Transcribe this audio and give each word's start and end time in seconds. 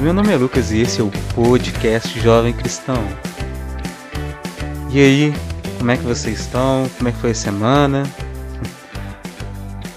Meu 0.00 0.12
nome 0.12 0.32
é 0.32 0.36
Lucas 0.36 0.70
e 0.72 0.80
esse 0.80 1.00
é 1.00 1.04
o 1.04 1.10
podcast 1.34 2.20
Jovem 2.20 2.52
Cristão. 2.52 3.02
E 4.90 5.00
aí, 5.00 5.32
como 5.78 5.90
é 5.90 5.96
que 5.96 6.02
vocês 6.02 6.38
estão? 6.38 6.88
Como 6.96 7.08
é 7.08 7.12
que 7.12 7.18
foi 7.18 7.30
a 7.30 7.34
semana? 7.34 8.02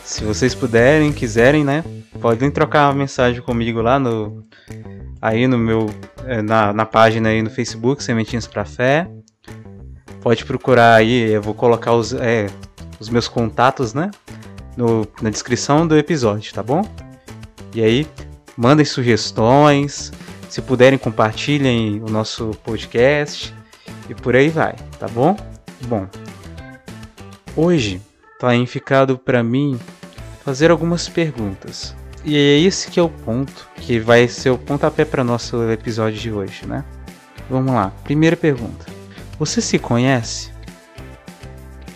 Se 0.04 0.24
vocês 0.24 0.56
puderem, 0.56 1.12
quiserem, 1.12 1.66
né? 1.66 1.84
Podem 2.22 2.50
trocar 2.50 2.88
uma 2.88 2.96
mensagem 2.96 3.42
comigo 3.42 3.82
lá 3.82 4.00
no 4.00 4.46
aí 5.22 5.48
no 5.48 5.58
meu 5.58 5.90
eh, 6.26 6.42
na, 6.42 6.72
na 6.74 6.86
página 6.86 7.30
aí 7.30 7.42
no 7.42 7.50
Facebook 7.50 8.02
Sementinhas 8.02 8.48
para 8.48 8.64
Fé. 8.64 9.08
Pode 10.22 10.46
procurar 10.46 10.96
aí, 10.96 11.32
eu 11.32 11.42
vou 11.42 11.54
colocar 11.54 11.94
os, 11.94 12.14
é, 12.14 12.48
os 13.00 13.10
meus 13.10 13.28
contatos, 13.28 13.94
né? 13.94 14.10
No, 14.78 15.06
na 15.22 15.30
descrição 15.30 15.86
do 15.86 15.98
episódio, 15.98 16.54
tá 16.54 16.64
bom? 16.64 16.84
E 17.76 17.84
aí, 17.84 18.08
mandem 18.60 18.84
sugestões, 18.84 20.12
se 20.50 20.62
puderem 20.62 21.00
compartilhem 21.00 22.04
o 22.04 22.10
nosso 22.10 22.52
podcast 22.62 23.56
e 24.10 24.14
por 24.14 24.36
aí 24.36 24.50
vai, 24.50 24.76
tá 25.00 25.08
bom? 25.08 25.38
Bom, 25.88 26.06
hoje 27.56 28.02
tá 28.38 28.50
ficado 28.68 29.18
para 29.18 29.42
mim 29.42 29.80
fazer 30.44 30.72
algumas 30.72 31.08
perguntas. 31.08 31.96
E 32.26 32.36
é 32.36 32.60
esse 32.60 32.92
que 32.92 33.00
é 33.00 33.04
o 33.04 33.08
ponto 33.08 33.66
que 33.78 33.98
vai 33.98 34.28
ser 34.28 34.50
o 34.50 34.58
pontapé 34.58 35.06
para 35.06 35.24
nosso 35.24 35.64
episódio 35.72 36.20
de 36.20 36.30
hoje, 36.30 36.66
né? 36.68 36.84
Vamos 37.50 37.74
lá. 37.74 37.94
Primeira 38.04 38.36
pergunta. 38.36 38.86
Você 39.40 39.62
se 39.62 39.80
conhece? 39.80 40.52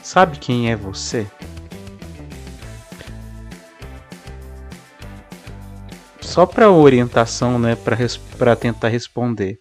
Sabe 0.01 0.37
quem 0.37 0.71
é 0.71 0.77
você? 0.77 1.27
Só 6.33 6.47
para 6.47 6.71
orientação, 6.71 7.59
né, 7.59 7.77
para 8.39 8.55
tentar 8.55 8.87
responder. 8.87 9.59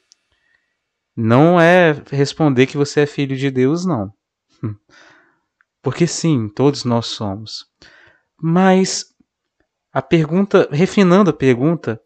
Não 1.15 1.61
é 1.61 1.95
responder 2.11 2.65
que 2.65 2.78
você 2.78 3.01
é 3.01 3.06
filho 3.06 3.37
de 3.37 3.51
Deus, 3.51 3.84
não. 3.84 4.11
Porque 5.83 6.06
sim, 6.06 6.48
todos 6.48 6.87
nós 6.87 7.09
somos. 7.09 7.67
Mas 8.41 9.05
a 9.93 10.00
pergunta, 10.00 10.67
refinando 10.73 11.28
a 11.28 11.34
pergunta, 11.34 12.00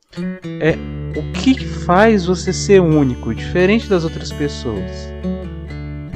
é 0.61 0.75
o 1.17 1.33
que 1.33 1.65
faz 1.65 2.27
você 2.27 2.53
ser 2.53 2.81
único, 2.81 3.33
diferente 3.33 3.89
das 3.89 4.03
outras 4.03 4.33
pessoas? 4.33 4.91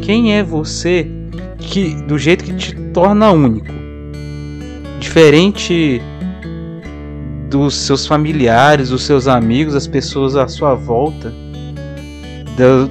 Quem 0.03 0.37
é 0.37 0.43
você 0.43 1.07
que 1.57 1.95
do 2.03 2.19
jeito 2.19 2.43
que 2.43 2.57
te 2.57 2.75
torna 2.91 3.31
único? 3.31 3.73
Diferente 4.99 6.03
dos 7.51 7.75
seus 7.75 8.07
familiares, 8.07 8.91
dos 8.91 9.03
seus 9.03 9.27
amigos, 9.27 9.75
as 9.75 9.89
pessoas 9.89 10.37
à 10.37 10.47
sua 10.47 10.75
volta, 10.75 11.35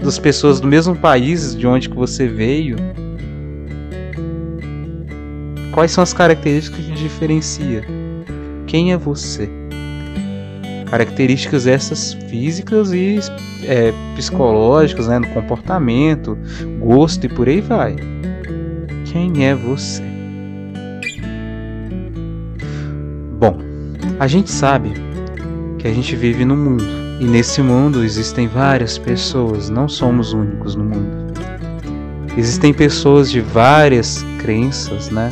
das 0.04 0.20
pessoas 0.20 0.60
do 0.60 0.68
mesmo 0.68 0.96
país 0.96 1.56
de 1.56 1.66
onde 1.66 1.90
que 1.90 1.96
você 1.96 2.28
veio. 2.28 2.76
Quais 5.72 5.92
são 5.92 6.04
as 6.04 6.12
características 6.12 6.86
que 6.86 6.92
diferencia? 6.92 7.84
Quem 8.68 8.92
é 8.92 8.98
você? 8.98 9.50
Características 10.90 11.66
essas 11.66 12.14
físicas 12.30 12.92
e 12.92 13.20
é, 13.64 13.94
psicológicas, 14.16 15.08
né, 15.08 15.20
no 15.20 15.28
comportamento, 15.28 16.38
gosto 16.80 17.26
e 17.26 17.30
por 17.30 17.48
aí 17.48 17.62
vai. 17.62 17.96
Quem 19.06 19.46
é 19.46 19.56
você? 19.56 20.09
A 24.20 24.28
gente 24.28 24.52
sabe 24.52 24.92
que 25.78 25.88
a 25.88 25.94
gente 25.94 26.14
vive 26.16 26.44
no 26.44 26.56
mundo. 26.56 26.84
E 27.22 27.26
nesse 27.26 27.62
mundo 27.62 28.04
existem 28.04 28.48
várias 28.48 28.98
pessoas, 28.98 29.70
não 29.70 29.88
somos 29.88 30.34
únicos 30.34 30.76
no 30.76 30.84
mundo. 30.84 31.34
Existem 32.38 32.74
pessoas 32.74 33.32
de 33.32 33.40
várias 33.40 34.24
crenças, 34.40 35.10
né, 35.10 35.32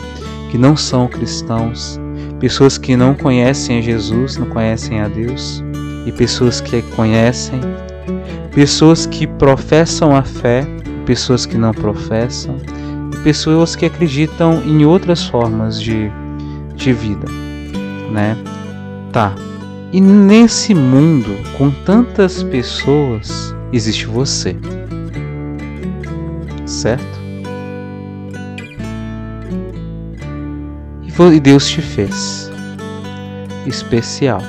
que 0.49 0.57
não 0.57 0.75
são 0.75 1.07
cristãos, 1.07 1.99
pessoas 2.39 2.77
que 2.77 2.95
não 2.95 3.13
conhecem 3.13 3.77
a 3.77 3.81
Jesus, 3.81 4.37
não 4.37 4.47
conhecem 4.47 5.01
a 5.01 5.07
Deus, 5.07 5.63
e 6.05 6.11
pessoas 6.11 6.61
que 6.61 6.81
conhecem, 6.81 7.59
pessoas 8.53 9.05
que 9.05 9.27
professam 9.27 10.15
a 10.15 10.23
fé, 10.23 10.65
pessoas 11.05 11.45
que 11.45 11.57
não 11.57 11.73
professam, 11.73 12.57
e 13.13 13.17
pessoas 13.19 13.75
que 13.75 13.85
acreditam 13.85 14.61
em 14.65 14.85
outras 14.85 15.25
formas 15.25 15.81
de, 15.81 16.11
de 16.75 16.93
vida, 16.93 17.27
né? 18.11 18.37
Tá. 19.11 19.33
E 19.91 20.01
nesse 20.01 20.73
mundo, 20.73 21.29
com 21.57 21.71
tantas 21.71 22.43
pessoas, 22.43 23.55
existe 23.71 24.05
você. 24.05 24.55
Certo? 26.65 27.17
E 31.33 31.39
Deus 31.39 31.67
te 31.67 31.81
fez 31.81 32.51
especial. 33.65 34.39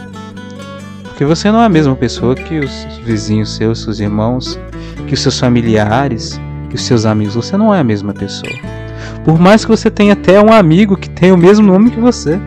Porque 1.05 1.25
você 1.25 1.51
não 1.51 1.61
é 1.63 1.65
a 1.65 1.69
mesma 1.69 1.97
pessoa 1.97 2.35
que 2.35 2.59
os 2.59 2.71
vizinhos 3.05 3.57
seus, 3.57 3.83
seus 3.83 4.01
irmãos, 4.01 4.59
que 5.07 5.15
os 5.15 5.21
seus 5.21 5.39
familiares, 5.39 6.39
que 6.69 6.77
os 6.77 6.83
seus 6.83 7.07
amigos. 7.07 7.35
Você 7.35 7.57
não 7.57 7.75
é 7.75 7.81
a 7.81 7.85
mesma 7.85 8.13
pessoa. 8.13 8.53
Por 9.25 9.39
mais 9.39 9.65
que 9.65 9.71
você 9.71 9.91
tenha 9.91 10.13
até 10.13 10.41
um 10.41 10.53
amigo 10.53 10.97
que 10.97 11.09
tenha 11.09 11.35
o 11.35 11.39
mesmo 11.39 11.67
nome 11.67 11.91
que 11.91 11.99
você. 11.99 12.39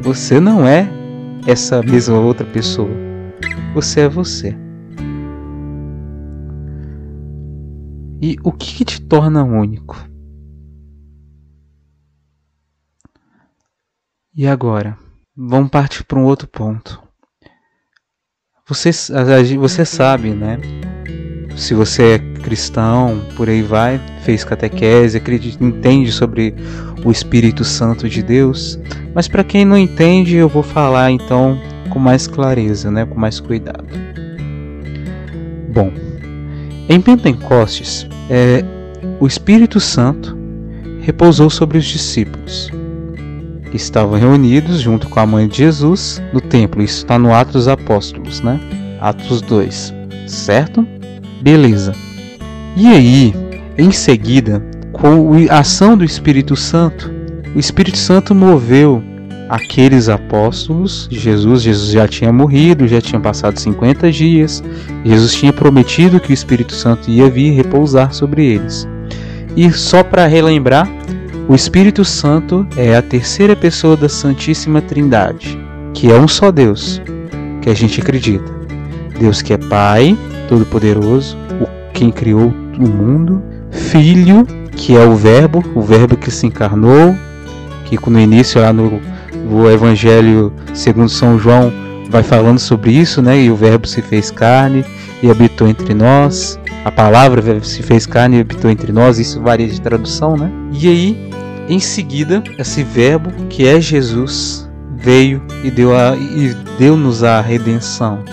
Você 0.00 0.40
não 0.40 0.66
é 0.66 0.88
essa 1.46 1.82
mesma 1.82 2.18
outra 2.18 2.46
pessoa. 2.46 2.90
Você 3.74 4.00
é 4.00 4.08
você. 4.08 4.56
E 8.22 8.36
o 8.42 8.50
que, 8.50 8.76
que 8.76 8.84
te 8.84 9.00
torna 9.02 9.44
único? 9.44 9.96
E 14.34 14.46
agora? 14.46 14.96
Vamos 15.36 15.70
partir 15.70 16.04
para 16.04 16.18
um 16.18 16.24
outro 16.24 16.48
ponto. 16.48 17.02
Você, 18.66 18.90
você 19.58 19.84
sabe, 19.84 20.30
né? 20.30 20.58
Se 21.60 21.74
você 21.74 22.14
é 22.14 22.18
cristão, 22.40 23.20
por 23.36 23.46
aí 23.46 23.60
vai, 23.60 24.00
fez 24.22 24.42
catequese, 24.42 25.18
acredita, 25.18 25.62
entende 25.62 26.10
sobre 26.10 26.54
o 27.04 27.12
Espírito 27.12 27.64
Santo 27.64 28.08
de 28.08 28.22
Deus, 28.22 28.78
mas 29.14 29.28
para 29.28 29.44
quem 29.44 29.66
não 29.66 29.76
entende, 29.76 30.36
eu 30.36 30.48
vou 30.48 30.62
falar 30.62 31.10
então 31.10 31.60
com 31.90 31.98
mais 31.98 32.26
clareza, 32.26 32.90
né, 32.90 33.04
com 33.04 33.20
mais 33.20 33.40
cuidado. 33.40 33.84
Bom, 35.70 35.92
em 36.88 36.98
Pentecostes, 36.98 38.08
é, 38.30 38.64
o 39.20 39.26
Espírito 39.26 39.78
Santo 39.78 40.34
repousou 41.02 41.50
sobre 41.50 41.76
os 41.76 41.84
discípulos 41.84 42.70
que 43.70 43.76
estavam 43.76 44.18
reunidos 44.18 44.80
junto 44.80 45.10
com 45.10 45.20
a 45.20 45.26
mãe 45.26 45.46
de 45.46 45.58
Jesus 45.58 46.22
no 46.32 46.40
templo. 46.40 46.82
Isso 46.82 47.04
está 47.04 47.18
no 47.18 47.34
Atos 47.34 47.52
dos 47.52 47.68
Apóstolos, 47.68 48.40
né? 48.40 48.58
Atos 48.98 49.42
2, 49.42 49.92
certo? 50.26 50.99
Beleza. 51.40 51.94
E 52.76 52.86
aí, 52.86 53.34
em 53.76 53.90
seguida, 53.90 54.62
com 54.92 55.32
a 55.50 55.58
ação 55.58 55.96
do 55.96 56.04
Espírito 56.04 56.54
Santo, 56.54 57.10
o 57.54 57.58
Espírito 57.58 57.98
Santo 57.98 58.34
moveu 58.34 59.02
aqueles 59.48 60.08
apóstolos 60.08 61.08
de 61.10 61.18
Jesus. 61.18 61.62
Jesus 61.62 61.90
já 61.90 62.06
tinha 62.06 62.32
morrido, 62.32 62.86
já 62.86 63.00
tinha 63.00 63.20
passado 63.20 63.58
50 63.58 64.10
dias. 64.12 64.62
Jesus 65.04 65.34
tinha 65.34 65.52
prometido 65.52 66.20
que 66.20 66.30
o 66.30 66.34
Espírito 66.34 66.74
Santo 66.74 67.10
ia 67.10 67.28
vir 67.28 67.52
repousar 67.52 68.12
sobre 68.14 68.44
eles. 68.46 68.86
E 69.56 69.70
só 69.72 70.04
para 70.04 70.26
relembrar, 70.26 70.88
o 71.48 71.54
Espírito 71.54 72.04
Santo 72.04 72.64
é 72.76 72.96
a 72.96 73.02
terceira 73.02 73.56
pessoa 73.56 73.96
da 73.96 74.08
Santíssima 74.08 74.80
Trindade, 74.80 75.58
que 75.92 76.08
é 76.08 76.14
um 76.14 76.28
só 76.28 76.52
Deus, 76.52 77.02
que 77.60 77.68
a 77.68 77.74
gente 77.74 78.00
acredita. 78.00 78.60
Deus 79.18 79.42
que 79.42 79.52
é 79.52 79.58
Pai, 79.58 80.16
Todo-Poderoso, 80.50 81.38
quem 81.94 82.10
criou 82.10 82.52
o 82.76 82.88
mundo, 82.88 83.40
Filho 83.70 84.44
que 84.72 84.96
é 84.96 85.04
o 85.04 85.14
Verbo, 85.14 85.62
o 85.74 85.80
Verbo 85.80 86.16
que 86.16 86.30
se 86.30 86.46
encarnou, 86.46 87.14
que 87.84 87.98
no 88.10 88.18
início 88.18 88.60
lá 88.60 88.72
no, 88.72 89.00
no 89.48 89.70
Evangelho 89.70 90.52
segundo 90.74 91.08
São 91.08 91.38
João 91.38 91.72
vai 92.08 92.24
falando 92.24 92.58
sobre 92.58 92.90
isso, 92.90 93.22
né? 93.22 93.40
E 93.40 93.50
o 93.50 93.54
Verbo 93.54 93.86
se 93.86 94.02
fez 94.02 94.30
carne 94.30 94.84
e 95.22 95.30
habitou 95.30 95.68
entre 95.68 95.94
nós. 95.94 96.58
A 96.84 96.90
palavra 96.90 97.62
se 97.62 97.82
fez 97.82 98.06
carne 98.06 98.38
e 98.38 98.40
habitou 98.40 98.70
entre 98.70 98.90
nós. 98.90 99.18
Isso 99.18 99.40
varia 99.40 99.68
de 99.68 99.80
tradução, 99.80 100.36
né? 100.36 100.50
E 100.72 100.88
aí, 100.88 101.30
em 101.68 101.78
seguida, 101.78 102.42
esse 102.58 102.82
Verbo 102.82 103.30
que 103.48 103.68
é 103.68 103.80
Jesus 103.80 104.68
veio 104.96 105.42
e 105.62 105.70
deu 105.70 105.96
a, 105.96 106.16
e 106.16 106.56
deu-nos 106.78 107.22
a 107.22 107.40
redenção. 107.40 108.24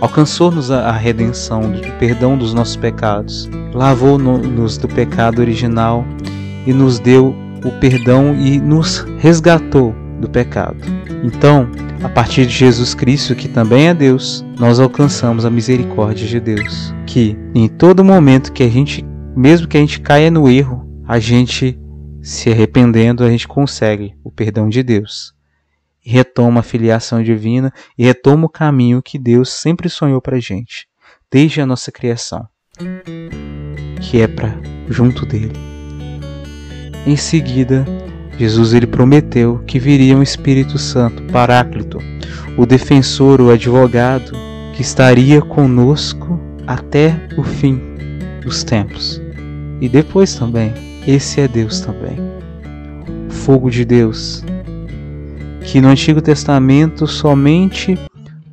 Alcançou-nos 0.00 0.70
a, 0.70 0.92
redenção, 0.92 1.72
o 1.72 1.98
perdão 1.98 2.36
dos 2.36 2.54
nossos 2.54 2.76
pecados. 2.76 3.48
Lavou-nos 3.74 4.78
do 4.78 4.88
pecado 4.88 5.40
original 5.40 6.04
e 6.66 6.72
nos 6.72 6.98
deu 6.98 7.34
o 7.64 7.70
perdão 7.80 8.34
e 8.34 8.58
nos 8.58 9.06
resgatou 9.18 9.94
do 10.20 10.28
pecado. 10.28 10.78
Então, 11.22 11.68
a 12.02 12.08
partir 12.08 12.46
de 12.46 12.52
Jesus 12.52 12.94
Cristo, 12.94 13.34
que 13.34 13.48
também 13.48 13.88
é 13.88 13.94
Deus, 13.94 14.44
nós 14.58 14.80
alcançamos 14.80 15.44
a 15.44 15.50
misericórdia 15.50 16.26
de 16.26 16.40
Deus, 16.40 16.94
que 17.06 17.36
em 17.54 17.68
todo 17.68 18.04
momento 18.04 18.52
que 18.52 18.62
a 18.62 18.68
gente, 18.68 19.04
mesmo 19.36 19.68
que 19.68 19.76
a 19.76 19.80
gente 19.80 20.00
caia 20.00 20.30
no 20.30 20.48
erro, 20.48 20.88
a 21.06 21.18
gente 21.18 21.78
se 22.22 22.50
arrependendo, 22.50 23.24
a 23.24 23.30
gente 23.30 23.46
consegue 23.46 24.14
o 24.24 24.30
perdão 24.30 24.68
de 24.68 24.82
Deus. 24.82 25.34
Retoma 26.02 26.60
a 26.60 26.62
filiação 26.62 27.22
divina 27.22 27.72
e 27.96 28.04
retoma 28.04 28.46
o 28.46 28.48
caminho 28.48 29.02
que 29.02 29.18
Deus 29.18 29.50
sempre 29.50 29.88
sonhou 29.88 30.20
para 30.20 30.40
gente, 30.40 30.88
desde 31.30 31.60
a 31.60 31.66
nossa 31.66 31.92
criação, 31.92 32.48
que 34.00 34.20
é 34.20 34.26
para 34.26 34.54
junto 34.88 35.26
dele. 35.26 35.52
Em 37.06 37.16
seguida, 37.16 37.84
Jesus 38.38 38.72
ele 38.72 38.86
prometeu 38.86 39.58
que 39.66 39.78
viria 39.78 40.16
um 40.16 40.22
Espírito 40.22 40.78
Santo, 40.78 41.22
Paráclito, 41.24 41.98
o 42.56 42.64
defensor, 42.64 43.40
o 43.40 43.50
advogado, 43.50 44.32
que 44.74 44.82
estaria 44.82 45.42
conosco 45.42 46.40
até 46.66 47.14
o 47.36 47.42
fim 47.42 47.78
dos 48.42 48.64
tempos. 48.64 49.20
E 49.80 49.88
depois 49.88 50.34
também, 50.34 50.72
esse 51.06 51.40
é 51.40 51.48
Deus 51.48 51.80
também. 51.80 52.16
Fogo 53.28 53.70
de 53.70 53.84
Deus, 53.84 54.44
que 55.64 55.80
no 55.80 55.88
Antigo 55.88 56.20
Testamento 56.20 57.06
somente 57.06 57.98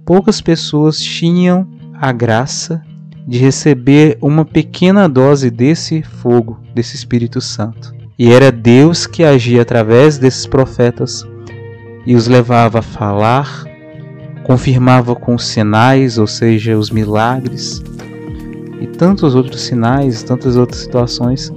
poucas 0.05 0.41
pessoas 0.41 0.99
tinham 0.99 1.67
a 1.93 2.11
graça 2.11 2.81
de 3.27 3.37
receber 3.37 4.17
uma 4.21 4.45
pequena 4.45 5.09
dose 5.09 5.49
desse 5.49 6.01
fogo, 6.01 6.59
desse 6.73 6.95
Espírito 6.95 7.41
Santo. 7.41 7.93
E 8.17 8.31
era 8.31 8.51
Deus 8.51 9.05
que 9.05 9.23
agia 9.23 9.61
através 9.61 10.17
desses 10.17 10.47
profetas 10.47 11.25
e 12.05 12.15
os 12.15 12.27
levava 12.27 12.79
a 12.79 12.81
falar, 12.81 13.65
confirmava 14.43 15.13
com 15.13 15.37
sinais, 15.37 16.17
ou 16.17 16.25
seja, 16.25 16.77
os 16.77 16.89
milagres, 16.89 17.83
e 18.79 18.87
tantos 18.87 19.35
outros 19.35 19.61
sinais, 19.61 20.23
tantas 20.23 20.55
outras 20.55 20.81
situações 20.81 21.51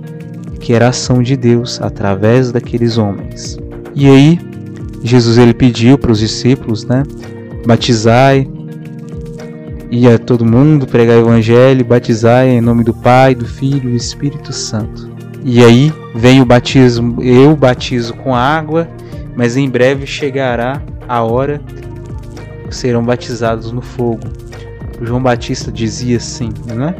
que 0.58 0.72
era 0.72 0.88
ação 0.88 1.22
de 1.22 1.36
Deus 1.36 1.80
através 1.80 2.50
daqueles 2.50 2.98
homens. 2.98 3.56
E 3.94 4.08
aí, 4.08 4.49
Jesus 5.02 5.38
ele 5.38 5.54
pediu 5.54 5.96
para 5.96 6.12
os 6.12 6.18
discípulos, 6.18 6.84
né, 6.84 7.02
batizai 7.66 8.48
e 9.90 10.06
a 10.06 10.18
todo 10.18 10.44
mundo 10.44 10.86
pregar 10.86 11.16
o 11.16 11.20
evangelho, 11.20 11.84
batizai 11.84 12.50
em 12.50 12.60
nome 12.60 12.84
do 12.84 12.94
Pai, 12.94 13.34
do 13.34 13.44
Filho 13.44 13.88
e 13.88 13.92
do 13.92 13.96
Espírito 13.96 14.52
Santo. 14.52 15.10
E 15.42 15.64
aí 15.64 15.92
vem 16.14 16.40
o 16.40 16.44
batismo, 16.44 17.22
eu 17.22 17.56
batizo 17.56 18.14
com 18.14 18.34
água, 18.34 18.88
mas 19.34 19.56
em 19.56 19.68
breve 19.68 20.06
chegará 20.06 20.80
a 21.08 21.22
hora 21.22 21.60
que 22.68 22.76
serão 22.76 23.02
batizados 23.02 23.72
no 23.72 23.80
fogo. 23.80 24.28
O 25.00 25.06
João 25.06 25.22
Batista 25.22 25.72
dizia 25.72 26.18
assim, 26.18 26.50
né? 26.66 26.94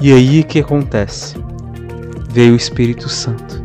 E 0.00 0.12
aí 0.12 0.40
o 0.40 0.44
que 0.44 0.58
acontece? 0.58 1.36
Veio 2.28 2.54
o 2.54 2.56
Espírito 2.56 3.08
Santo. 3.08 3.61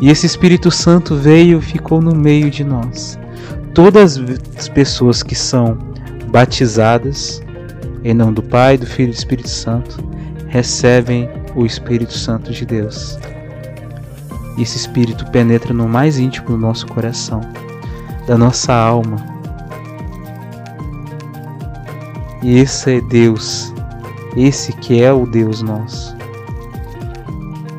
E 0.00 0.10
esse 0.10 0.26
Espírito 0.26 0.70
Santo 0.70 1.16
veio 1.16 1.58
e 1.58 1.62
ficou 1.62 2.00
no 2.00 2.14
meio 2.14 2.50
de 2.50 2.62
nós. 2.64 3.18
Todas 3.74 4.18
as 4.56 4.68
pessoas 4.68 5.22
que 5.22 5.34
são 5.34 5.76
batizadas 6.30 7.42
em 8.04 8.14
nome 8.14 8.34
do 8.34 8.42
Pai, 8.42 8.78
do 8.78 8.86
Filho 8.86 9.08
e 9.08 9.12
do 9.12 9.18
Espírito 9.18 9.48
Santo 9.48 9.98
recebem 10.48 11.28
o 11.54 11.66
Espírito 11.66 12.12
Santo 12.12 12.52
de 12.52 12.64
Deus. 12.64 13.18
E 14.56 14.62
esse 14.62 14.76
Espírito 14.76 15.26
penetra 15.30 15.74
no 15.74 15.88
mais 15.88 16.18
íntimo 16.18 16.48
do 16.48 16.56
nosso 16.56 16.86
coração, 16.86 17.40
da 18.26 18.38
nossa 18.38 18.72
alma. 18.72 19.16
E 22.42 22.58
esse 22.58 22.96
é 22.96 23.00
Deus, 23.00 23.72
esse 24.36 24.72
que 24.72 25.02
é 25.02 25.12
o 25.12 25.26
Deus 25.26 25.60
nosso, 25.60 26.16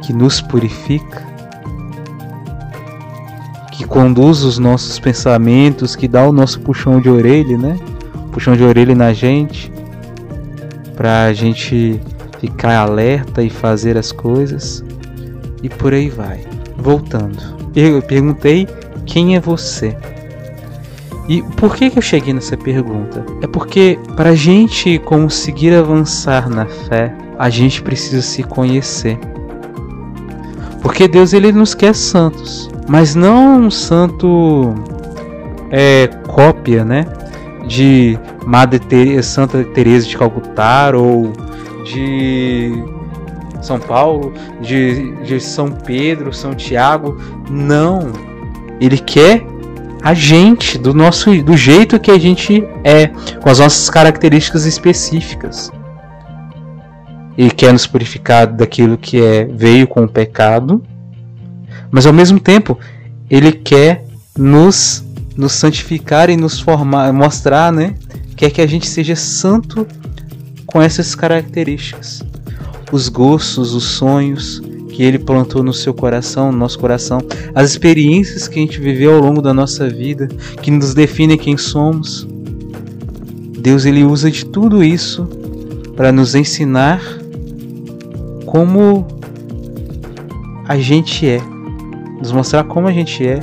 que 0.01 0.11
nos 0.13 0.41
purifica, 0.41 1.08
conduz 3.89 4.43
os 4.43 4.59
nossos 4.59 4.99
pensamentos, 4.99 5.95
que 5.95 6.07
dá 6.07 6.27
o 6.27 6.31
nosso 6.31 6.61
puxão 6.61 7.01
de 7.01 7.09
orelha, 7.09 7.57
né? 7.57 7.77
Puxão 8.31 8.55
de 8.55 8.63
orelha 8.63 8.95
na 8.95 9.11
gente, 9.11 9.71
para 10.95 11.25
a 11.25 11.33
gente 11.33 11.99
ficar 12.39 12.77
alerta 12.77 13.43
e 13.43 13.49
fazer 13.49 13.97
as 13.97 14.11
coisas 14.11 14.83
e 15.63 15.67
por 15.67 15.93
aí 15.93 16.09
vai. 16.09 16.39
Voltando, 16.77 17.37
eu 17.75 18.01
perguntei 18.01 18.67
quem 19.05 19.35
é 19.35 19.39
você. 19.39 19.97
E 21.27 21.41
por 21.57 21.75
que, 21.75 21.89
que 21.89 21.97
eu 21.97 22.01
cheguei 22.01 22.33
nessa 22.33 22.57
pergunta? 22.57 23.25
É 23.41 23.47
porque 23.47 23.99
para 24.15 24.29
a 24.29 24.35
gente 24.35 24.97
conseguir 24.99 25.75
avançar 25.75 26.49
na 26.49 26.65
fé, 26.65 27.13
a 27.37 27.49
gente 27.49 27.81
precisa 27.81 28.21
se 28.21 28.43
conhecer. 28.43 29.17
Porque 30.81 31.07
Deus 31.07 31.33
ele 31.33 31.51
nos 31.51 31.75
quer 31.75 31.93
santos, 31.93 32.69
mas 32.89 33.13
não 33.13 33.65
um 33.65 33.71
santo 33.71 34.73
é, 35.69 36.07
cópia, 36.27 36.83
né? 36.83 37.05
De 37.67 38.17
Madre 38.45 39.21
Santa 39.21 39.63
Teresa 39.63 40.07
de 40.07 40.17
Calcutá 40.17 40.91
ou 40.95 41.31
de 41.85 42.83
São 43.61 43.79
Paulo, 43.79 44.33
de, 44.59 45.11
de 45.21 45.39
São 45.39 45.71
Pedro, 45.71 46.33
São 46.33 46.55
Tiago. 46.55 47.15
Não. 47.47 48.11
Ele 48.81 48.97
quer 48.97 49.45
a 50.01 50.15
gente, 50.15 50.77
do 50.79 50.91
nosso 50.91 51.43
do 51.43 51.55
jeito 51.55 51.99
que 51.99 52.09
a 52.09 52.17
gente 52.17 52.67
é, 52.83 53.07
com 53.39 53.49
as 53.49 53.59
nossas 53.59 53.87
características 53.87 54.65
específicas. 54.65 55.71
Ele 57.37 57.51
quer 57.51 57.71
nos 57.71 57.85
purificar 57.85 58.47
daquilo 58.47 58.97
que 58.97 59.21
é 59.21 59.45
veio 59.45 59.87
com 59.87 60.05
o 60.05 60.09
pecado, 60.09 60.83
mas 61.91 62.05
ao 62.05 62.13
mesmo 62.13 62.39
tempo 62.39 62.77
ele 63.29 63.51
quer 63.51 64.05
nos 64.37 65.03
nos 65.39 65.53
santificar 65.53 66.29
e 66.29 66.35
nos 66.35 66.59
formar, 66.59 67.13
mostrar, 67.13 67.71
né? 67.71 67.95
Quer 68.35 68.49
que 68.51 68.61
a 68.61 68.67
gente 68.67 68.85
seja 68.85 69.15
santo 69.15 69.87
com 70.65 70.81
essas 70.81 71.15
características. 71.15 72.21
Os 72.91 73.07
gostos, 73.07 73.73
os 73.73 73.85
sonhos 73.85 74.61
que 74.89 75.01
ele 75.01 75.17
plantou 75.17 75.63
no 75.63 75.73
seu 75.73 75.93
coração, 75.93 76.51
no 76.51 76.57
nosso 76.57 76.77
coração, 76.77 77.19
as 77.55 77.69
experiências 77.69 78.49
que 78.49 78.59
a 78.59 78.61
gente 78.61 78.81
viveu 78.81 79.15
ao 79.15 79.21
longo 79.21 79.41
da 79.41 79.53
nossa 79.53 79.87
vida, 79.87 80.27
que 80.61 80.69
nos 80.69 80.93
definem 80.93 81.37
quem 81.37 81.55
somos. 81.55 82.27
Deus 83.57 83.85
ele 83.85 84.03
usa 84.03 84.29
de 84.29 84.45
tudo 84.45 84.83
isso 84.83 85.23
para 85.95 86.11
nos 86.11 86.35
ensinar 86.35 87.01
como 88.45 89.07
a 90.67 90.77
gente 90.77 91.25
é, 91.25 91.41
nos 92.19 92.31
mostrar 92.31 92.63
como 92.65 92.87
a 92.87 92.91
gente 92.91 93.25
é 93.25 93.39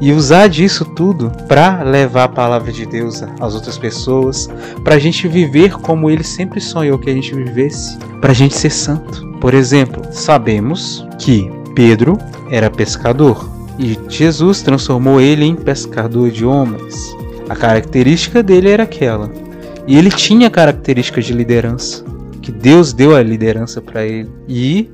e 0.00 0.12
usar 0.12 0.48
disso 0.48 0.84
tudo 0.84 1.30
para 1.46 1.82
levar 1.82 2.24
a 2.24 2.28
palavra 2.28 2.72
de 2.72 2.86
Deus 2.86 3.22
às 3.38 3.54
outras 3.54 3.76
pessoas, 3.76 4.48
para 4.82 4.94
a 4.94 4.98
gente 4.98 5.28
viver 5.28 5.72
como 5.74 6.10
Ele 6.10 6.24
sempre 6.24 6.60
sonhou 6.60 6.98
que 6.98 7.10
a 7.10 7.14
gente 7.14 7.34
vivesse, 7.34 7.98
para 8.20 8.30
a 8.30 8.34
gente 8.34 8.54
ser 8.54 8.70
santo. 8.70 9.28
Por 9.40 9.52
exemplo, 9.52 10.02
sabemos 10.10 11.06
que 11.18 11.50
Pedro 11.74 12.16
era 12.50 12.70
pescador 12.70 13.48
e 13.78 13.98
Jesus 14.08 14.60
transformou 14.60 15.20
ele 15.20 15.44
em 15.44 15.54
pescador 15.54 16.30
de 16.30 16.44
homens. 16.44 17.16
A 17.48 17.56
característica 17.56 18.42
dele 18.42 18.68
era 18.68 18.82
aquela. 18.82 19.32
E 19.86 19.96
ele 19.96 20.10
tinha 20.10 20.50
características 20.50 21.24
de 21.24 21.32
liderança, 21.32 22.04
que 22.42 22.52
Deus 22.52 22.92
deu 22.92 23.16
a 23.16 23.22
liderança 23.22 23.80
para 23.80 24.04
ele. 24.04 24.30
E 24.46 24.90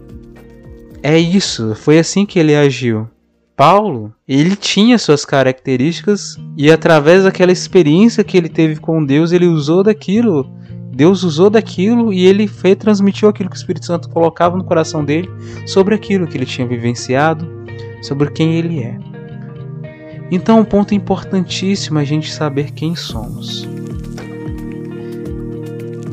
é 1.08 1.16
isso, 1.20 1.72
foi 1.76 2.00
assim 2.00 2.26
que 2.26 2.36
ele 2.36 2.52
agiu. 2.52 3.08
Paulo, 3.56 4.12
ele 4.26 4.56
tinha 4.56 4.98
suas 4.98 5.24
características 5.24 6.36
e 6.56 6.68
através 6.68 7.22
daquela 7.22 7.52
experiência 7.52 8.24
que 8.24 8.36
ele 8.36 8.48
teve 8.48 8.80
com 8.80 9.04
Deus, 9.04 9.30
ele 9.30 9.46
usou 9.46 9.84
daquilo. 9.84 10.50
Deus 10.92 11.22
usou 11.22 11.48
daquilo 11.48 12.12
e 12.12 12.26
ele 12.26 12.48
fez, 12.48 12.74
transmitiu 12.74 13.28
aquilo 13.28 13.48
que 13.48 13.54
o 13.54 13.56
Espírito 13.56 13.86
Santo 13.86 14.08
colocava 14.08 14.56
no 14.56 14.64
coração 14.64 15.04
dele 15.04 15.30
sobre 15.64 15.94
aquilo 15.94 16.26
que 16.26 16.36
ele 16.36 16.44
tinha 16.44 16.66
vivenciado, 16.66 17.46
sobre 18.02 18.32
quem 18.32 18.54
ele 18.56 18.80
é. 18.82 18.98
Então, 20.28 20.58
um 20.58 20.64
ponto 20.64 20.92
importantíssimo 20.92 22.00
é 22.00 22.02
a 22.02 22.04
gente 22.04 22.32
saber 22.32 22.72
quem 22.72 22.96
somos. 22.96 23.64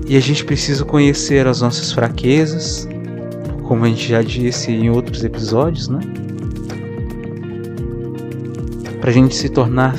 E 0.08 0.16
a 0.16 0.20
gente 0.20 0.46
precisa 0.46 0.86
conhecer 0.86 1.48
as 1.48 1.62
nossas 1.62 1.92
fraquezas, 1.92 2.88
como 3.74 3.86
a 3.86 3.90
gente 3.90 4.08
já 4.08 4.22
disse 4.22 4.72
em 4.72 4.92
outros 4.92 5.24
episódios, 5.24 5.88
né? 5.88 6.00
Para 9.02 9.10
a 9.10 9.14
gente 9.14 9.34
se 9.36 9.50
tornar 9.50 9.96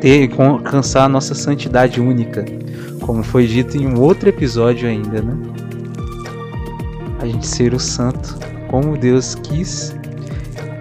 ter, 0.00 0.30
alcançar 0.40 1.04
a 1.04 1.08
nossa 1.10 1.34
santidade 1.34 2.00
única, 2.00 2.46
como 3.02 3.22
foi 3.22 3.46
dito 3.46 3.76
em 3.76 3.86
um 3.86 4.00
outro 4.00 4.30
episódio 4.30 4.88
ainda, 4.88 5.20
né? 5.20 5.36
A 7.20 7.26
gente 7.26 7.46
ser 7.46 7.74
o 7.74 7.78
santo 7.78 8.38
como 8.68 8.96
Deus 8.96 9.34
quis 9.34 9.94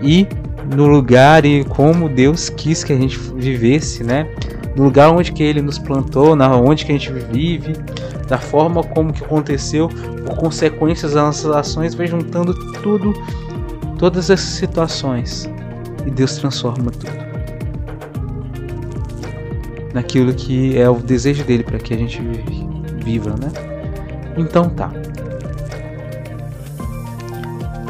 e 0.02 0.26
no 0.74 0.88
lugar 0.88 1.44
e 1.44 1.66
como 1.66 2.08
Deus 2.08 2.48
quis 2.48 2.82
que 2.82 2.94
a 2.94 2.98
gente 2.98 3.20
vivesse, 3.36 4.06
né? 4.06 4.26
No 4.74 4.86
lugar 4.86 5.12
onde 5.12 5.34
que 5.34 5.44
Ele 5.44 5.62
nos 5.62 5.78
plantou, 5.78 6.34
na 6.34 6.56
onde 6.56 6.86
que 6.86 6.94
a 6.94 6.98
gente 6.98 7.12
vive, 7.12 7.74
da 8.28 8.38
forma 8.38 8.84
como 8.84 9.14
que 9.14 9.24
aconteceu, 9.24 9.90
por 10.26 10.38
consequências 10.38 11.14
das 11.14 11.24
nossas 11.24 11.56
ações, 11.56 11.96
vai 11.96 12.08
juntando 12.08 12.54
tudo, 12.82 13.14
todas 13.98 14.30
essas 14.30 14.50
situações 14.50 15.50
e 16.06 16.12
Deus 16.12 16.38
transforma 16.38 16.92
tudo 16.92 17.28
naquilo 19.98 20.32
que 20.32 20.78
é 20.78 20.88
o 20.88 20.98
desejo 20.98 21.44
dele 21.44 21.64
para 21.64 21.80
que 21.80 21.92
a 21.92 21.98
gente 21.98 22.22
viva, 23.04 23.32
né? 23.32 23.52
Então 24.38 24.70
tá. 24.70 24.92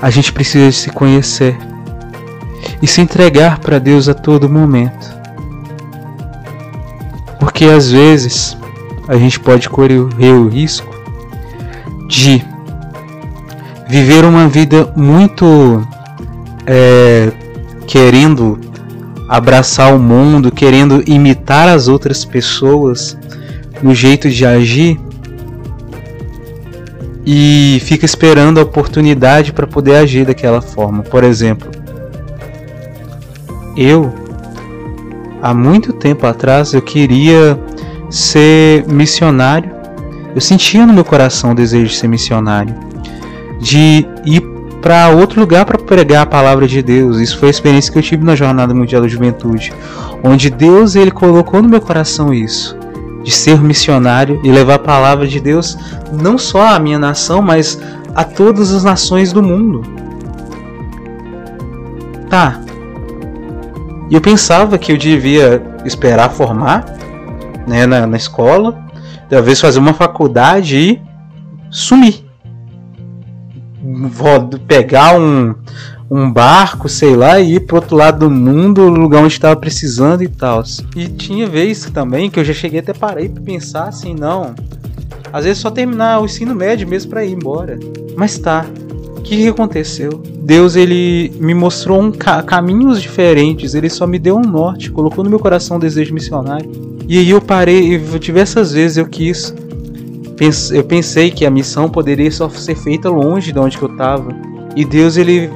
A 0.01 0.09
gente 0.09 0.31
precisa 0.31 0.71
se 0.71 0.89
conhecer 0.89 1.57
e 2.81 2.87
se 2.87 3.01
entregar 3.01 3.59
para 3.59 3.77
Deus 3.77 4.07
a 4.07 4.13
todo 4.13 4.49
momento. 4.49 5.17
Porque 7.39 7.65
às 7.65 7.91
vezes 7.91 8.57
a 9.07 9.17
gente 9.17 9.39
pode 9.39 9.69
correr 9.69 9.99
o 9.99 10.47
risco 10.47 10.93
de 12.07 12.43
viver 13.87 14.25
uma 14.25 14.47
vida 14.47 14.91
muito 14.95 15.87
é, 16.65 17.31
querendo 17.85 18.59
abraçar 19.27 19.93
o 19.93 19.99
mundo, 19.99 20.51
querendo 20.51 21.03
imitar 21.05 21.67
as 21.67 21.87
outras 21.87 22.23
pessoas 22.23 23.17
no 23.81 23.93
jeito 23.93 24.29
de 24.29 24.45
agir 24.45 24.99
e 27.25 27.79
fica 27.83 28.05
esperando 28.05 28.57
a 28.59 28.63
oportunidade 28.63 29.51
para 29.51 29.67
poder 29.67 29.95
agir 29.95 30.25
daquela 30.25 30.61
forma. 30.61 31.03
Por 31.03 31.23
exemplo, 31.23 31.69
eu 33.75 34.13
há 35.41 35.53
muito 35.53 35.91
tempo 35.93 36.25
atrás 36.25 36.73
eu 36.73 36.81
queria 36.81 37.59
ser 38.09 38.85
missionário. 38.87 39.71
Eu 40.33 40.41
sentia 40.41 40.85
no 40.85 40.93
meu 40.93 41.03
coração 41.03 41.51
o 41.51 41.55
desejo 41.55 41.87
de 41.87 41.97
ser 41.97 42.07
missionário, 42.07 42.75
de 43.59 44.05
ir 44.25 44.41
para 44.81 45.09
outro 45.09 45.39
lugar 45.39 45.65
para 45.65 45.77
pregar 45.77 46.23
a 46.23 46.25
palavra 46.25 46.67
de 46.67 46.81
Deus. 46.81 47.19
Isso 47.19 47.37
foi 47.37 47.49
a 47.49 47.51
experiência 47.51 47.91
que 47.91 47.97
eu 47.97 48.03
tive 48.03 48.23
na 48.23 48.35
Jornada 48.35 48.73
Mundial 48.73 49.01
da 49.01 49.07
Juventude, 49.07 49.73
onde 50.23 50.49
Deus 50.49 50.95
ele 50.95 51.11
colocou 51.11 51.61
no 51.61 51.69
meu 51.69 51.81
coração 51.81 52.33
isso, 52.33 52.77
de 53.23 53.31
ser 53.31 53.59
missionário 53.59 54.39
e 54.43 54.51
levar 54.51 54.75
a 54.75 54.79
palavra 54.79 55.27
de 55.27 55.39
Deus 55.39 55.77
não 56.11 56.37
só 56.37 56.75
à 56.75 56.79
minha 56.79 56.99
nação, 56.99 57.41
mas 57.41 57.79
a 58.15 58.23
todas 58.23 58.73
as 58.73 58.83
nações 58.83 59.33
do 59.33 59.41
mundo. 59.41 59.83
Tá, 62.29 62.61
eu 64.09 64.21
pensava 64.21 64.77
que 64.77 64.91
eu 64.91 64.97
devia 64.97 65.61
esperar 65.85 66.29
formar 66.29 66.96
né, 67.67 67.85
na, 67.85 68.07
na 68.07 68.17
escola, 68.17 68.77
talvez 69.29 69.59
fazer 69.59 69.79
uma 69.79 69.93
faculdade 69.93 70.77
e 70.77 71.01
sumir. 71.69 72.25
Vou 73.83 74.47
pegar 74.67 75.19
um, 75.19 75.53
um 76.09 76.31
barco, 76.31 76.89
sei 76.89 77.15
lá, 77.15 77.39
e 77.39 77.55
ir 77.55 77.59
pro 77.61 77.77
outro 77.77 77.95
lado 77.95 78.27
do 78.27 78.31
mundo, 78.31 78.81
o 78.83 78.89
lugar 78.89 79.23
onde 79.23 79.33
estava 79.33 79.55
precisando 79.55 80.23
e 80.23 80.27
tal. 80.27 80.63
E 80.95 81.07
tinha 81.07 81.47
vez 81.47 81.89
também 81.91 82.29
que 82.29 82.39
eu 82.39 82.43
já 82.43 82.53
cheguei 82.53 82.79
até 82.79 82.93
parei 82.93 83.29
para 83.29 83.43
pensar 83.43 83.87
assim, 83.87 84.15
não. 84.15 84.55
Às 85.31 85.45
vezes 85.45 85.59
só 85.59 85.69
terminar 85.69 86.21
o 86.21 86.25
ensino 86.25 86.55
médio 86.55 86.87
mesmo 86.87 87.11
para 87.11 87.23
ir 87.23 87.33
embora. 87.33 87.77
Mas 88.15 88.39
tá, 88.39 88.65
que, 89.27 89.35
que 89.35 89.47
aconteceu? 89.49 90.23
Deus 90.39 90.77
ele 90.77 91.33
me 91.37 91.53
mostrou 91.53 92.01
um 92.01 92.11
ca 92.11 92.41
caminhos 92.41 93.01
diferentes, 93.01 93.75
ele 93.75 93.89
só 93.89 94.07
me 94.07 94.17
deu 94.17 94.37
um 94.37 94.41
norte, 94.41 94.89
colocou 94.89 95.21
no 95.21 95.29
meu 95.29 95.39
coração 95.39 95.75
um 95.75 95.79
desejo 95.79 96.13
missionário. 96.13 96.96
E 97.07 97.17
aí 97.17 97.29
eu 97.29 97.41
parei, 97.41 97.95
e 97.95 98.19
diversas 98.19 98.73
vezes 98.73 98.97
eu 98.97 99.07
quis, 99.07 99.53
eu 100.73 100.83
pensei 100.83 101.31
que 101.31 101.45
a 101.45 101.49
missão 101.49 101.89
poderia 101.89 102.29
só 102.29 102.49
ser 102.49 102.75
feita 102.75 103.09
longe 103.09 103.53
de 103.53 103.59
onde 103.59 103.81
eu 103.81 103.89
estava. 103.89 104.29
E 104.75 104.83
Deus 104.83 105.15
ele 105.15 105.49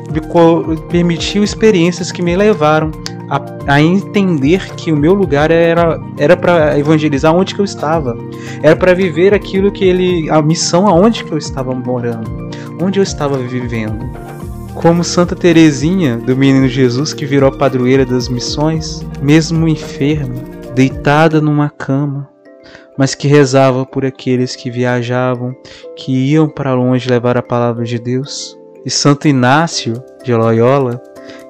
permitiu 0.90 1.44
experiências 1.44 2.12
que 2.12 2.22
me 2.22 2.36
levaram 2.36 2.90
a, 3.30 3.76
a 3.76 3.82
entender 3.82 4.74
que 4.76 4.92
o 4.92 4.98
meu 4.98 5.14
lugar 5.14 5.52
era 5.52 6.00
era 6.18 6.36
para 6.36 6.78
evangelizar 6.80 7.36
onde 7.36 7.54
que 7.54 7.62
eu 7.62 7.66
estava, 7.66 8.18
era 8.64 8.76
para 8.76 8.94
viver 8.94 9.34
aquilo 9.34 9.72
que 9.72 9.86
ele 9.86 10.30
a 10.30 10.42
missão 10.42 10.88
aonde 10.88 11.24
que 11.24 11.32
eu 11.32 11.38
estava 11.38 11.74
morando, 11.76 12.50
onde 12.82 13.00
eu 13.00 13.04
estava 13.04 13.38
vivendo. 13.38 14.10
Como 14.74 15.04
Santa 15.04 15.36
Teresinha 15.36 16.18
do 16.18 16.36
Menino 16.36 16.68
Jesus 16.68 17.14
que 17.14 17.26
virou 17.26 17.50
a 17.50 17.52
padroeira 17.52 18.06
das 18.06 18.28
missões, 18.28 19.06
mesmo 19.22 19.68
enferma, 19.68 20.61
deitada 20.74 21.42
numa 21.42 21.70
cama, 21.70 22.30
mas 22.98 23.16
que 23.16 23.28
rezava 23.28 23.86
por 23.86 24.06
aqueles 24.06 24.56
que 24.56 24.70
viajavam, 24.70 25.56
que 25.96 26.12
iam 26.32 26.48
para 26.48 26.74
longe 26.74 27.10
levar 27.10 27.38
a 27.38 27.42
palavra 27.42 27.84
de 27.84 27.98
Deus. 27.98 28.58
E 28.86 28.90
Santo 28.90 29.28
Inácio 29.28 29.94
de 30.24 30.34
Loyola, 30.34 31.02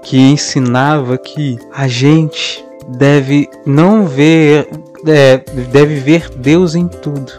que 0.04 0.18
ensinava 0.18 1.18
que 1.18 1.58
a 1.72 1.88
gente 1.88 2.63
deve 2.98 3.50
não 3.66 4.06
ver, 4.06 4.68
é, 5.08 5.38
deve 5.72 5.96
ver 5.96 6.30
Deus 6.30 6.75
em 6.75 6.88
tudo 6.88 7.32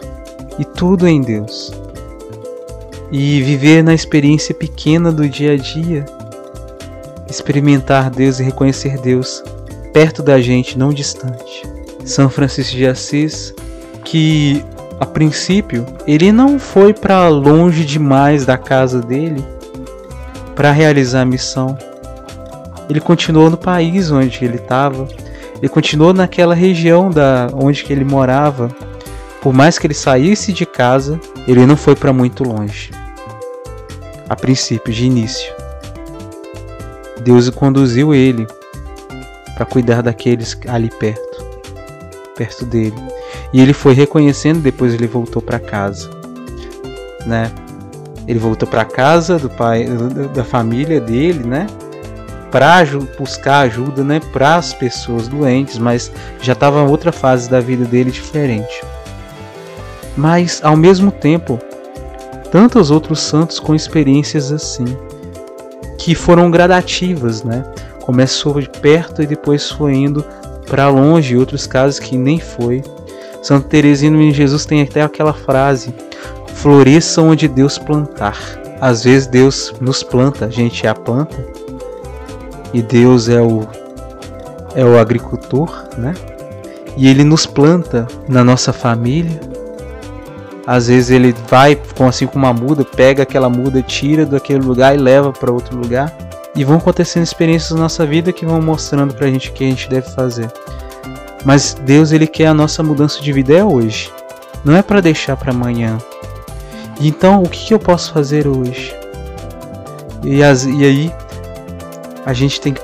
e 0.57 0.65
tudo 0.65 1.07
em 1.07 1.21
Deus. 1.21 1.71
E 3.11 3.41
viver 3.41 3.83
na 3.83 3.93
experiência 3.93 4.55
pequena 4.55 5.11
do 5.11 5.29
dia 5.29 5.53
a 5.53 5.55
dia, 5.55 6.05
experimentar 7.29 8.09
Deus 8.09 8.39
e 8.39 8.43
reconhecer 8.43 8.97
Deus 8.99 9.43
perto 9.93 10.23
da 10.23 10.41
gente, 10.41 10.77
não 10.77 10.89
distante. 10.89 11.72
São 12.05 12.29
Francisco 12.29 12.75
de 12.75 12.85
Assis, 12.85 13.53
que 14.03 14.63
a 14.99 15.05
princípio 15.05 15.85
ele 16.05 16.31
não 16.31 16.59
foi 16.59 16.93
para 16.93 17.27
longe 17.27 17.85
demais 17.85 18.45
da 18.45 18.57
casa 18.57 19.01
dele 19.01 19.43
para 20.55 20.71
realizar 20.71 21.21
a 21.21 21.25
missão, 21.25 21.77
ele 22.89 22.99
continuou 22.99 23.49
no 23.49 23.57
país 23.57 24.11
onde 24.11 24.43
ele 24.43 24.57
estava, 24.57 25.07
ele 25.57 25.69
continuou 25.69 26.13
naquela 26.13 26.53
região 26.53 27.09
da 27.09 27.49
onde 27.53 27.83
que 27.83 27.93
ele 27.93 28.03
morava. 28.03 28.69
Por 29.41 29.53
mais 29.53 29.77
que 29.79 29.87
ele 29.87 29.93
saísse 29.93 30.53
de 30.53 30.65
casa, 30.65 31.19
ele 31.47 31.65
não 31.65 31.75
foi 31.75 31.95
para 31.95 32.13
muito 32.13 32.43
longe. 32.43 32.91
A 34.29 34.35
princípio, 34.35 34.93
de 34.93 35.05
início, 35.05 35.53
Deus 37.21 37.49
conduziu 37.49 38.13
ele 38.13 38.47
para 39.55 39.65
cuidar 39.65 40.01
daqueles 40.01 40.57
ali 40.67 40.89
perto, 40.89 41.32
perto 42.35 42.65
dele. 42.65 42.95
E 43.51 43.61
ele 43.61 43.73
foi 43.73 43.93
reconhecendo, 43.93 44.61
depois 44.61 44.93
ele 44.93 45.07
voltou 45.07 45.41
para 45.41 45.59
casa, 45.59 46.09
né? 47.25 47.51
Ele 48.27 48.39
voltou 48.39 48.67
para 48.67 48.85
casa 48.85 49.37
do 49.37 49.49
pai, 49.49 49.85
da 50.33 50.43
família 50.43 50.99
dele, 50.99 51.43
né? 51.43 51.67
para 52.53 52.85
buscar 53.17 53.61
ajuda 53.61 54.03
né, 54.03 54.21
para 54.31 54.57
as 54.57 54.75
pessoas 54.75 55.27
doentes, 55.27 55.79
mas 55.79 56.11
já 56.39 56.53
estava 56.53 56.83
outra 56.83 57.11
fase 57.11 57.49
da 57.49 57.59
vida 57.59 57.83
dele 57.83 58.11
diferente. 58.11 58.83
Mas, 60.15 60.61
ao 60.63 60.77
mesmo 60.77 61.11
tempo, 61.11 61.59
tantos 62.51 62.91
outros 62.91 63.21
santos 63.21 63.59
com 63.59 63.73
experiências 63.73 64.51
assim, 64.51 64.85
que 65.97 66.13
foram 66.13 66.51
gradativas, 66.51 67.43
né? 67.43 67.63
Começou 68.01 68.61
de 68.61 68.69
perto 68.69 69.23
e 69.23 69.25
depois 69.25 69.71
foi 69.71 69.95
indo 69.95 70.23
para 70.67 70.89
longe, 70.89 71.37
outros 71.37 71.67
casos 71.67 71.99
que 71.99 72.17
nem 72.17 72.39
foi. 72.39 72.83
Santa 73.41 73.67
Teresina 73.67 74.17
de 74.17 74.31
Jesus 74.31 74.65
tem 74.65 74.81
até 74.81 75.01
aquela 75.01 75.33
frase: 75.33 75.93
floresça 76.55 77.21
onde 77.21 77.47
Deus 77.47 77.77
plantar. 77.77 78.37
Às 78.79 79.03
vezes 79.03 79.27
Deus 79.27 79.73
nos 79.79 80.03
planta, 80.03 80.45
a 80.45 80.49
gente 80.49 80.85
é 80.85 80.89
a 80.89 80.95
planta, 80.95 81.45
e 82.73 82.81
Deus 82.81 83.29
é 83.29 83.41
o 83.41 83.67
é 84.75 84.83
o 84.83 84.97
agricultor, 84.97 85.87
né? 85.97 86.13
E 86.97 87.07
ele 87.07 87.23
nos 87.23 87.45
planta 87.45 88.07
na 88.27 88.43
nossa 88.43 88.73
família. 88.73 89.39
Às 90.65 90.87
vezes 90.87 91.11
ele 91.11 91.35
vai 91.49 91.79
com 91.97 92.07
assim 92.07 92.25
com 92.25 92.39
uma 92.39 92.53
muda, 92.53 92.83
pega 92.83 93.23
aquela 93.23 93.49
muda, 93.49 93.81
tira 93.81 94.25
daquele 94.25 94.63
lugar 94.63 94.95
e 94.95 94.97
leva 94.97 95.31
para 95.31 95.51
outro 95.51 95.77
lugar. 95.77 96.11
E 96.55 96.63
vão 96.63 96.77
acontecendo 96.77 97.23
experiências 97.23 97.71
na 97.71 97.81
nossa 97.81 98.05
vida 98.05 98.31
que 98.31 98.45
vão 98.45 98.61
mostrando 98.61 99.13
pra 99.13 99.27
gente 99.27 99.49
o 99.49 99.53
que 99.53 99.63
a 99.63 99.69
gente 99.69 99.89
deve 99.89 100.09
fazer. 100.11 100.51
Mas 101.43 101.73
Deus 101.73 102.11
ele 102.11 102.27
quer 102.27 102.47
a 102.47 102.53
nossa 102.53 102.83
mudança 102.83 103.21
de 103.21 103.33
vida 103.33 103.53
é 103.53 103.63
hoje. 103.63 104.11
Não 104.63 104.75
é 104.75 104.81
para 104.81 105.01
deixar 105.01 105.35
para 105.35 105.51
amanhã. 105.51 105.97
Então, 106.99 107.41
o 107.43 107.49
que, 107.49 107.65
que, 107.65 107.73
eu 107.73 107.79
posso 107.79 108.13
fazer 108.13 108.47
hoje? 108.47 108.95
E, 110.23 110.43
as, 110.43 110.63
e 110.63 110.85
aí 110.85 111.13
a 112.25 112.33
gente 112.33 112.61
tem 112.61 112.73
que 112.73 112.81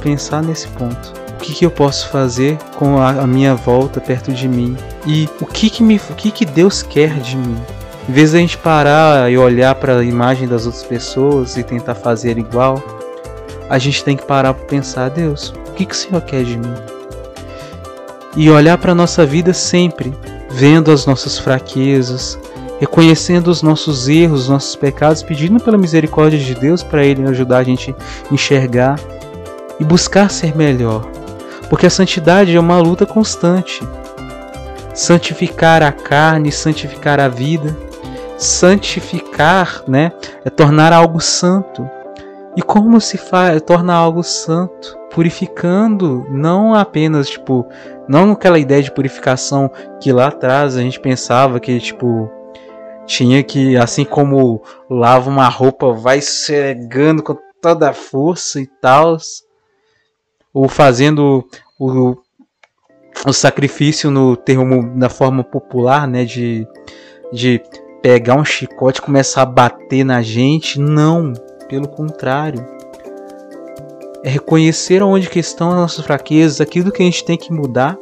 pensar, 0.00 0.42
nesse 0.42 0.68
ponto. 0.68 1.14
O 1.30 1.36
que, 1.42 1.54
que 1.54 1.64
eu 1.64 1.70
posso 1.70 2.08
fazer 2.08 2.58
com 2.76 2.98
a, 2.98 3.10
a, 3.10 3.26
minha 3.26 3.54
volta 3.54 4.00
perto 4.00 4.32
de 4.32 4.46
mim? 4.46 4.76
E 5.06 5.28
o 5.40 5.46
que 5.46 5.70
que, 5.70 5.82
me, 5.82 5.96
o 5.96 6.14
que 6.14 6.30
que 6.30 6.44
Deus 6.44 6.82
quer 6.82 7.18
de 7.20 7.36
mim? 7.36 7.56
Em 8.08 8.12
vez 8.12 8.32
da 8.32 8.38
gente 8.38 8.58
parar 8.58 9.30
e 9.30 9.38
olhar 9.38 9.74
para 9.76 9.98
a 9.98 10.04
imagem 10.04 10.46
das 10.46 10.66
outras 10.66 10.84
pessoas 10.84 11.56
e 11.56 11.62
tentar 11.62 11.94
fazer 11.94 12.36
igual, 12.36 12.82
a 13.68 13.78
gente 13.78 14.04
tem 14.04 14.16
que 14.16 14.26
parar 14.26 14.54
para 14.54 14.66
pensar: 14.66 15.08
Deus, 15.10 15.52
o 15.68 15.72
que, 15.72 15.86
que 15.86 15.94
o 15.94 15.96
Senhor 15.96 16.20
quer 16.22 16.44
de 16.44 16.58
mim? 16.58 16.74
E 18.36 18.50
olhar 18.50 18.78
para 18.78 18.92
a 18.92 18.94
nossa 18.94 19.26
vida 19.26 19.52
sempre, 19.52 20.12
vendo 20.50 20.90
as 20.90 21.06
nossas 21.06 21.38
fraquezas, 21.38 22.38
reconhecendo 22.80 23.48
os 23.48 23.62
nossos 23.62 24.08
erros, 24.08 24.42
os 24.42 24.48
nossos 24.48 24.74
pecados, 24.74 25.22
pedindo 25.22 25.62
pela 25.62 25.78
misericórdia 25.78 26.38
de 26.38 26.54
Deus 26.54 26.82
para 26.82 27.04
Ele 27.04 27.26
ajudar 27.28 27.58
a 27.58 27.62
gente 27.62 27.94
a 28.30 28.34
enxergar 28.34 28.98
e 29.78 29.84
buscar 29.84 30.30
ser 30.30 30.56
melhor. 30.56 31.06
Porque 31.70 31.86
a 31.86 31.90
santidade 31.90 32.54
é 32.56 32.60
uma 32.60 32.78
luta 32.78 33.06
constante. 33.06 33.86
Santificar 34.94 35.82
a 35.82 35.92
carne, 35.92 36.52
santificar 36.52 37.20
a 37.20 37.28
vida, 37.28 37.76
santificar, 38.36 39.82
né, 39.86 40.12
é 40.44 40.50
tornar 40.50 40.92
algo 40.92 41.20
santo. 41.20 41.88
E 42.56 42.62
como 42.62 43.00
se 43.00 43.16
faz, 43.16 43.60
torna 43.62 43.94
algo 43.94 44.22
santo? 44.22 44.98
Purificando, 45.10 46.26
não 46.30 46.74
apenas 46.74 47.28
tipo, 47.28 47.66
não 48.08 48.32
aquela 48.32 48.58
ideia 48.58 48.82
de 48.82 48.92
purificação 48.92 49.70
que 50.00 50.12
lá 50.12 50.28
atrás 50.28 50.76
a 50.76 50.80
gente 50.80 51.00
pensava 51.00 51.60
que 51.60 51.78
tipo 51.80 52.30
tinha 53.06 53.42
que, 53.42 53.76
assim 53.76 54.04
como 54.04 54.62
lava 54.88 55.28
uma 55.28 55.48
roupa, 55.48 55.92
vai 55.92 56.20
cegando 56.20 57.22
com 57.22 57.36
toda 57.60 57.90
a 57.90 57.92
força 57.92 58.60
e 58.60 58.66
tal, 58.66 59.16
ou 60.52 60.68
fazendo 60.68 61.44
o, 61.78 62.16
o 63.26 63.32
sacrifício 63.32 64.10
no 64.10 64.36
termo 64.36 64.98
da 64.98 65.08
forma 65.08 65.44
popular, 65.44 66.06
né, 66.06 66.24
de, 66.24 66.66
de 67.32 67.62
pegar 68.02 68.34
um 68.34 68.44
chicote 68.44 69.00
e 69.00 69.02
começar 69.02 69.42
a 69.42 69.46
bater 69.46 70.04
na 70.04 70.22
gente, 70.22 70.80
não, 70.80 71.32
pelo 71.72 71.88
contrário. 71.88 72.62
É 74.22 74.28
reconhecer 74.28 75.02
onde 75.02 75.26
estão 75.38 75.70
as 75.70 75.76
nossas 75.76 76.04
fraquezas, 76.04 76.60
aquilo 76.60 76.92
que 76.92 77.00
a 77.00 77.04
gente 77.06 77.24
tem 77.24 77.38
que 77.38 77.50
mudar, 77.50 77.96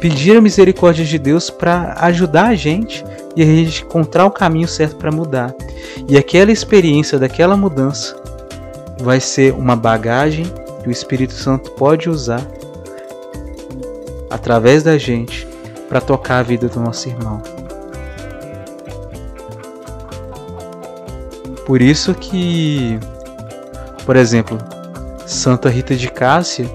pedir 0.00 0.36
a 0.36 0.40
misericórdia 0.40 1.04
de 1.04 1.16
Deus 1.16 1.48
para 1.48 1.94
ajudar 2.00 2.48
a 2.48 2.54
gente 2.56 3.04
e 3.36 3.42
a 3.42 3.46
gente 3.46 3.84
encontrar 3.84 4.26
o 4.26 4.32
caminho 4.32 4.66
certo 4.66 4.96
para 4.96 5.12
mudar. 5.12 5.54
E 6.08 6.18
aquela 6.18 6.50
experiência 6.50 7.16
daquela 7.16 7.56
mudança 7.56 8.20
vai 8.98 9.20
ser 9.20 9.54
uma 9.54 9.76
bagagem 9.76 10.44
que 10.82 10.88
o 10.88 10.92
Espírito 10.92 11.34
Santo 11.34 11.70
pode 11.70 12.10
usar 12.10 12.44
através 14.28 14.82
da 14.82 14.98
gente 14.98 15.46
para 15.88 16.00
tocar 16.00 16.40
a 16.40 16.42
vida 16.42 16.66
do 16.66 16.80
nosso 16.80 17.08
irmão. 17.08 17.53
Por 21.66 21.80
isso 21.80 22.14
que, 22.14 22.98
por 24.04 24.16
exemplo, 24.16 24.58
Santa 25.26 25.68
Rita 25.68 25.94
de 25.94 26.10
Cássia 26.10 26.66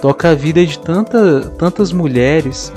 toca 0.00 0.30
a 0.30 0.34
vida 0.34 0.64
de 0.64 0.78
tanta, 0.78 1.40
tantas 1.58 1.92
mulheres 1.92 2.72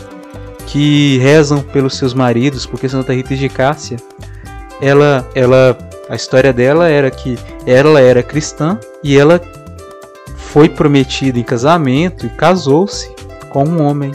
que 0.65 1.17
rezam 1.19 1.61
pelos 1.61 1.95
seus 1.95 2.13
maridos, 2.13 2.65
porque 2.65 2.89
Santa 2.89 3.13
Rita 3.13 3.35
de 3.35 3.49
Cássia, 3.49 3.97
ela, 4.81 5.27
ela, 5.33 5.77
a 6.09 6.15
história 6.15 6.51
dela 6.51 6.89
era 6.89 7.09
que 7.09 7.37
ela 7.65 8.01
era 8.01 8.21
cristã 8.21 8.77
e 9.03 9.17
ela 9.17 9.41
foi 10.35 10.69
prometida 10.69 11.39
em 11.39 11.43
casamento 11.43 12.25
e 12.25 12.29
casou-se 12.29 13.09
com 13.49 13.63
um 13.63 13.81
homem. 13.81 14.11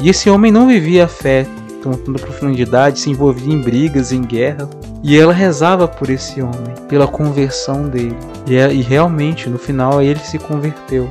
E 0.00 0.08
esse 0.08 0.30
homem 0.30 0.50
não 0.50 0.66
vivia 0.66 1.04
a 1.04 1.08
fé 1.08 1.46
com 1.82 1.92
tanta 1.92 2.18
profundidade, 2.18 3.00
se 3.00 3.10
envolvia 3.10 3.52
em 3.52 3.60
brigas, 3.60 4.12
em 4.12 4.22
guerra. 4.22 4.68
E 5.02 5.18
ela 5.18 5.32
rezava 5.32 5.88
por 5.88 6.10
esse 6.10 6.42
homem, 6.42 6.74
pela 6.88 7.06
conversão 7.06 7.88
dele. 7.88 8.16
E, 8.46 8.56
é, 8.56 8.72
e 8.72 8.82
realmente, 8.82 9.48
no 9.48 9.58
final, 9.58 10.02
ele 10.02 10.20
se 10.20 10.38
converteu. 10.38 11.08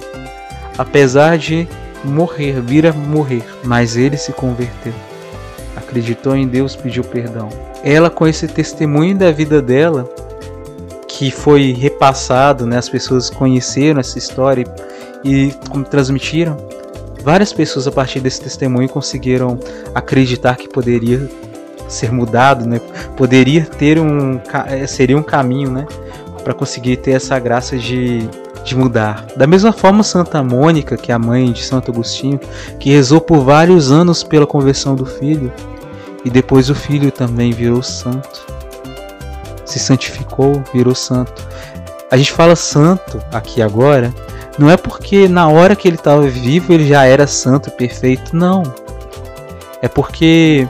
Apesar 0.77 1.37
de 1.37 1.67
morrer, 2.03 2.61
vir 2.61 2.85
a 2.85 2.93
morrer, 2.93 3.43
mas 3.63 3.97
ele 3.97 4.15
se 4.15 4.31
converteu. 4.31 4.93
Acreditou 5.75 6.35
em 6.35 6.47
Deus, 6.47 6.75
pediu 6.75 7.03
perdão. 7.03 7.49
Ela, 7.83 8.09
com 8.09 8.27
esse 8.27 8.47
testemunho 8.47 9.17
da 9.17 9.31
vida 9.31 9.61
dela, 9.61 10.07
que 11.07 11.31
foi 11.31 11.73
repassado, 11.73 12.65
né, 12.65 12.77
as 12.77 12.87
pessoas 12.87 13.29
conheceram 13.29 13.99
essa 13.99 14.17
história 14.17 14.65
e 15.23 15.53
transmitiram, 15.89 16.55
várias 17.23 17.51
pessoas 17.51 17.87
a 17.87 17.91
partir 17.91 18.19
desse 18.19 18.41
testemunho 18.41 18.87
conseguiram 18.87 19.59
acreditar 19.93 20.55
que 20.55 20.69
poderia 20.69 21.29
ser 21.89 22.11
mudado, 22.11 22.65
né? 22.65 22.79
Poderia 23.17 23.65
ter 23.65 23.99
um 23.99 24.39
eh, 24.67 24.87
seria 24.87 25.17
um 25.17 25.23
caminho, 25.23 25.71
né, 25.71 25.85
para 26.43 26.53
conseguir 26.53 26.97
ter 26.97 27.11
essa 27.11 27.37
graça 27.39 27.77
de 27.77 28.29
de 28.63 28.75
mudar. 28.75 29.25
Da 29.35 29.47
mesma 29.47 29.71
forma, 29.71 30.03
Santa 30.03 30.43
Mônica, 30.43 30.97
que 30.97 31.11
é 31.11 31.15
a 31.15 31.19
mãe 31.19 31.51
de 31.51 31.63
Santo 31.63 31.91
Agostinho, 31.91 32.39
que 32.79 32.91
rezou 32.91 33.19
por 33.19 33.39
vários 33.39 33.91
anos 33.91 34.23
pela 34.23 34.45
conversão 34.45 34.95
do 34.95 35.05
filho, 35.05 35.51
e 36.23 36.29
depois 36.29 36.69
o 36.69 36.75
filho 36.75 37.11
também 37.11 37.51
virou 37.51 37.81
santo. 37.81 38.45
Se 39.65 39.79
santificou, 39.79 40.63
virou 40.73 40.95
santo. 40.95 41.47
A 42.11 42.17
gente 42.17 42.31
fala 42.31 42.55
santo 42.55 43.21
aqui 43.31 43.61
agora, 43.61 44.13
não 44.57 44.69
é 44.69 44.75
porque 44.75 45.27
na 45.27 45.47
hora 45.47 45.75
que 45.75 45.87
ele 45.87 45.95
estava 45.95 46.21
vivo 46.23 46.73
ele 46.73 46.87
já 46.87 47.05
era 47.05 47.27
santo, 47.27 47.71
perfeito, 47.71 48.35
não. 48.35 48.63
É 49.81 49.87
porque 49.87 50.67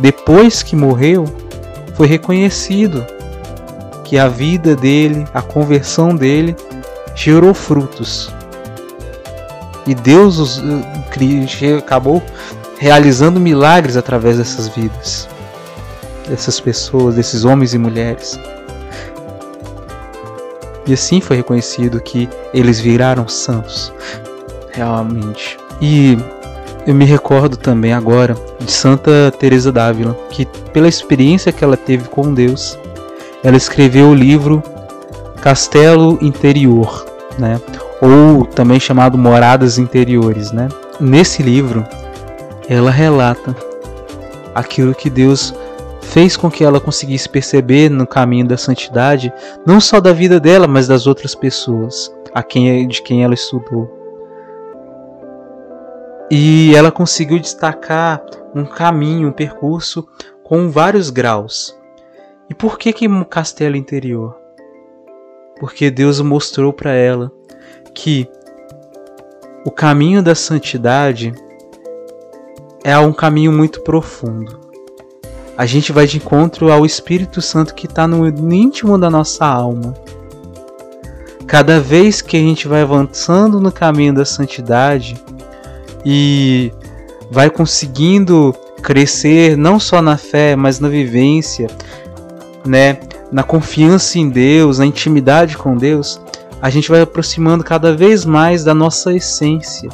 depois 0.00 0.62
que 0.62 0.74
morreu, 0.74 1.24
foi 1.94 2.06
reconhecido 2.06 3.04
que 4.04 4.18
a 4.18 4.26
vida 4.26 4.74
dele, 4.74 5.26
a 5.32 5.42
conversão 5.42 6.16
dele, 6.16 6.56
gerou 7.14 7.52
frutos. 7.52 8.32
E 9.86 9.94
Deus 9.94 10.58
eh, 10.58 11.76
acabou 11.76 12.22
realizando 12.78 13.38
milagres 13.38 13.96
através 13.96 14.38
dessas 14.38 14.68
vidas, 14.68 15.28
dessas 16.26 16.58
pessoas, 16.58 17.14
desses 17.14 17.44
homens 17.44 17.74
e 17.74 17.78
mulheres. 17.78 18.38
E 20.86 20.94
assim 20.94 21.20
foi 21.20 21.36
reconhecido 21.36 22.00
que 22.00 22.28
eles 22.54 22.80
viraram 22.80 23.28
santos, 23.28 23.92
realmente. 24.72 25.58
E 25.80 26.16
eu 26.86 26.94
me 26.94 27.04
recordo 27.04 27.56
também 27.56 27.92
agora 27.92 28.36
de 28.58 28.70
Santa 28.70 29.32
Teresa 29.38 29.70
d'Ávila, 29.70 30.16
que 30.30 30.46
pela 30.72 30.88
experiência 30.88 31.52
que 31.52 31.62
ela 31.62 31.76
teve 31.76 32.08
com 32.08 32.32
Deus, 32.32 32.78
ela 33.42 33.56
escreveu 33.56 34.08
o 34.08 34.14
livro 34.14 34.62
Castelo 35.42 36.18
Interior, 36.20 37.06
né? 37.38 37.60
Ou 38.00 38.44
também 38.44 38.80
chamado 38.80 39.18
Moradas 39.18 39.78
Interiores, 39.78 40.52
né? 40.52 40.68
Nesse 40.98 41.42
livro, 41.42 41.86
ela 42.68 42.90
relata 42.90 43.54
aquilo 44.54 44.94
que 44.94 45.10
Deus 45.10 45.54
fez 46.00 46.36
com 46.36 46.50
que 46.50 46.64
ela 46.64 46.80
conseguisse 46.80 47.28
perceber 47.28 47.88
no 47.88 48.06
caminho 48.06 48.46
da 48.46 48.56
santidade, 48.56 49.32
não 49.66 49.80
só 49.80 50.00
da 50.00 50.12
vida 50.12 50.40
dela, 50.40 50.66
mas 50.66 50.88
das 50.88 51.06
outras 51.06 51.34
pessoas, 51.34 52.12
a 52.34 52.42
quem 52.42 52.88
de 52.88 53.02
quem 53.02 53.22
ela 53.22 53.34
estudou. 53.34 53.99
E 56.30 56.74
ela 56.74 56.92
conseguiu 56.92 57.38
destacar 57.38 58.22
um 58.54 58.64
caminho, 58.64 59.28
um 59.28 59.32
percurso 59.32 60.06
com 60.44 60.70
vários 60.70 61.10
graus. 61.10 61.76
E 62.48 62.54
por 62.54 62.78
que 62.78 62.92
que 62.92 63.08
um 63.08 63.24
castelo 63.24 63.76
interior? 63.76 64.40
porque 65.60 65.90
Deus 65.90 66.18
mostrou 66.22 66.72
para 66.72 66.92
ela 66.92 67.30
que 67.94 68.26
o 69.64 69.70
caminho 69.70 70.22
da 70.22 70.34
santidade 70.34 71.34
é 72.82 72.98
um 72.98 73.12
caminho 73.12 73.52
muito 73.52 73.82
profundo. 73.82 74.58
A 75.56 75.66
gente 75.66 75.92
vai 75.92 76.06
de 76.06 76.16
encontro 76.16 76.72
ao 76.72 76.86
Espírito 76.86 77.42
Santo 77.42 77.74
que 77.74 77.84
está 77.84 78.08
no 78.08 78.26
íntimo 78.26 78.98
da 78.98 79.10
nossa 79.10 79.44
alma. 79.44 79.94
Cada 81.46 81.78
vez 81.78 82.22
que 82.22 82.38
a 82.38 82.40
gente 82.40 82.66
vai 82.66 82.80
avançando 82.80 83.60
no 83.60 83.70
caminho 83.70 84.14
da 84.14 84.24
santidade 84.24 85.22
e 86.04 86.72
vai 87.30 87.50
conseguindo 87.50 88.54
crescer 88.82 89.56
não 89.56 89.78
só 89.78 90.00
na 90.00 90.16
fé, 90.16 90.56
mas 90.56 90.80
na 90.80 90.88
vivência, 90.88 91.68
né? 92.64 92.98
na 93.30 93.42
confiança 93.42 94.18
em 94.18 94.28
Deus, 94.28 94.78
na 94.78 94.86
intimidade 94.86 95.56
com 95.56 95.76
Deus, 95.76 96.20
a 96.60 96.68
gente 96.68 96.90
vai 96.90 97.00
aproximando 97.00 97.62
cada 97.62 97.94
vez 97.94 98.24
mais 98.24 98.64
da 98.64 98.74
nossa 98.74 99.12
essência, 99.12 99.88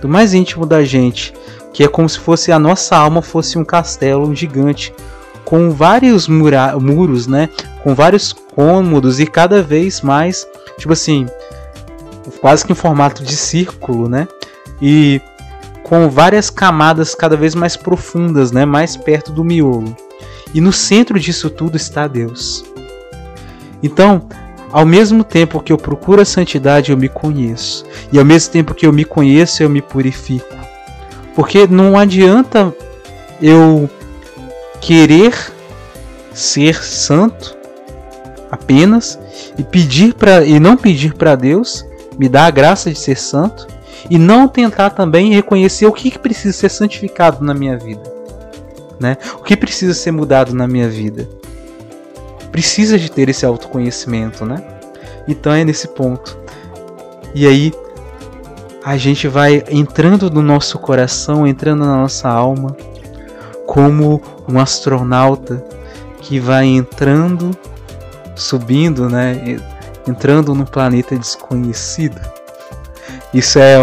do 0.00 0.08
mais 0.08 0.32
íntimo 0.32 0.64
da 0.64 0.82
gente, 0.84 1.34
que 1.72 1.84
é 1.84 1.88
como 1.88 2.08
se 2.08 2.18
fosse 2.18 2.50
a 2.50 2.58
nossa 2.58 2.96
alma 2.96 3.20
fosse 3.20 3.58
um 3.58 3.64
castelo 3.64 4.34
gigante 4.34 4.92
com 5.44 5.70
vários 5.70 6.28
mura 6.28 6.78
muros, 6.78 7.26
né? 7.26 7.48
Com 7.82 7.94
vários 7.94 8.32
cômodos 8.32 9.20
e 9.20 9.26
cada 9.26 9.62
vez 9.62 10.00
mais, 10.00 10.46
tipo 10.78 10.92
assim, 10.92 11.26
quase 12.40 12.64
que 12.64 12.72
em 12.72 12.74
formato 12.74 13.22
de 13.22 13.36
círculo, 13.36 14.08
né? 14.08 14.26
E 14.80 15.20
com 15.82 16.08
várias 16.10 16.50
camadas 16.50 17.14
cada 17.14 17.36
vez 17.36 17.54
mais 17.54 17.76
profundas, 17.76 18.52
né? 18.52 18.64
Mais 18.64 18.96
perto 18.96 19.32
do 19.32 19.42
miolo. 19.42 19.96
E 20.54 20.60
no 20.60 20.72
centro 20.72 21.18
disso 21.18 21.50
tudo 21.50 21.76
está 21.76 22.06
Deus. 22.06 22.64
Então, 23.82 24.28
ao 24.70 24.84
mesmo 24.84 25.24
tempo 25.24 25.60
que 25.60 25.72
eu 25.72 25.78
procuro 25.78 26.20
a 26.20 26.24
santidade, 26.24 26.90
eu 26.90 26.96
me 26.96 27.08
conheço. 27.08 27.86
E 28.12 28.18
ao 28.18 28.24
mesmo 28.24 28.52
tempo 28.52 28.74
que 28.74 28.86
eu 28.86 28.92
me 28.92 29.04
conheço, 29.04 29.62
eu 29.62 29.70
me 29.70 29.80
purifico. 29.80 30.54
Porque 31.34 31.66
não 31.66 31.98
adianta 31.98 32.74
eu 33.40 33.88
querer 34.80 35.34
ser 36.34 36.82
santo 36.84 37.56
apenas 38.50 39.18
e 39.56 39.62
pedir 39.62 40.14
para 40.14 40.44
e 40.44 40.58
não 40.58 40.76
pedir 40.76 41.14
para 41.14 41.34
Deus 41.34 41.84
me 42.18 42.28
dar 42.28 42.46
a 42.46 42.50
graça 42.50 42.90
de 42.90 42.98
ser 42.98 43.16
santo 43.16 43.66
e 44.08 44.18
não 44.18 44.48
tentar 44.48 44.90
também 44.90 45.34
reconhecer 45.34 45.86
o 45.86 45.92
que 45.92 46.18
precisa 46.18 46.56
ser 46.56 46.70
santificado 46.70 47.44
na 47.44 47.54
minha 47.54 47.76
vida, 47.76 48.02
né? 49.00 49.16
O 49.34 49.42
que 49.42 49.56
precisa 49.56 49.94
ser 49.94 50.12
mudado 50.12 50.54
na 50.54 50.66
minha 50.66 50.88
vida 50.88 51.28
precisa 52.58 52.98
de 52.98 53.10
ter 53.10 53.28
esse 53.28 53.46
autoconhecimento, 53.46 54.44
né? 54.44 54.62
Então 55.26 55.52
é 55.52 55.64
nesse 55.64 55.88
ponto. 55.88 56.36
E 57.34 57.46
aí 57.46 57.72
a 58.84 58.96
gente 58.96 59.28
vai 59.28 59.62
entrando 59.70 60.30
no 60.30 60.42
nosso 60.42 60.78
coração, 60.78 61.46
entrando 61.46 61.84
na 61.84 61.96
nossa 61.96 62.28
alma, 62.28 62.76
como 63.66 64.20
um 64.48 64.58
astronauta 64.58 65.64
que 66.20 66.40
vai 66.40 66.66
entrando, 66.66 67.56
subindo, 68.34 69.08
né? 69.08 69.58
Entrando 70.06 70.54
num 70.54 70.64
planeta 70.64 71.16
desconhecido. 71.16 72.20
Isso 73.32 73.58
é, 73.58 73.74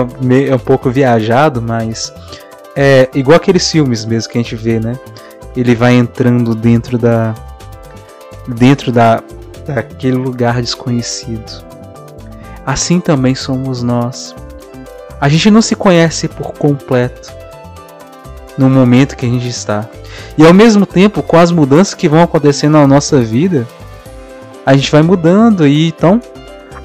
é 0.50 0.56
um 0.56 0.60
pouco 0.60 0.90
viajado, 0.90 1.62
mas 1.62 2.14
é 2.76 3.10
igual 3.14 3.38
aqueles 3.38 3.70
filmes 3.70 4.06
mesmo 4.06 4.32
que 4.32 4.38
a 4.38 4.42
gente 4.42 4.56
vê, 4.56 4.80
né? 4.80 4.98
Ele 5.56 5.76
vai 5.76 5.94
entrando 5.94 6.54
dentro 6.54 6.98
da, 6.98 7.34
dentro 8.48 8.92
da, 8.92 9.24
daquele 9.66 10.18
lugar 10.18 10.62
desconhecido. 10.62 11.64
Assim 12.66 13.00
também 13.00 13.36
somos 13.36 13.82
nós. 13.84 14.36
A 15.22 15.30
gente 15.30 15.50
não 15.50 15.62
se 15.62 15.76
conhece 15.76 16.28
por 16.28 16.52
completo 16.54 17.32
no 18.58 18.70
momento 18.70 19.16
que 19.16 19.26
a 19.26 19.30
gente 19.30 19.48
está. 19.48 19.88
E 20.38 20.46
ao 20.46 20.54
mesmo 20.54 20.86
tempo, 20.86 21.24
com 21.24 21.38
as 21.38 21.52
mudanças 21.52 21.94
que 21.94 22.10
vão 22.10 22.22
acontecendo 22.22 22.74
na 22.74 22.88
nossa 22.88 23.22
vida, 23.22 23.68
a 24.66 24.76
gente 24.76 24.92
vai 24.92 25.02
mudando. 25.02 25.68
E 25.68 25.88
então, 25.88 26.22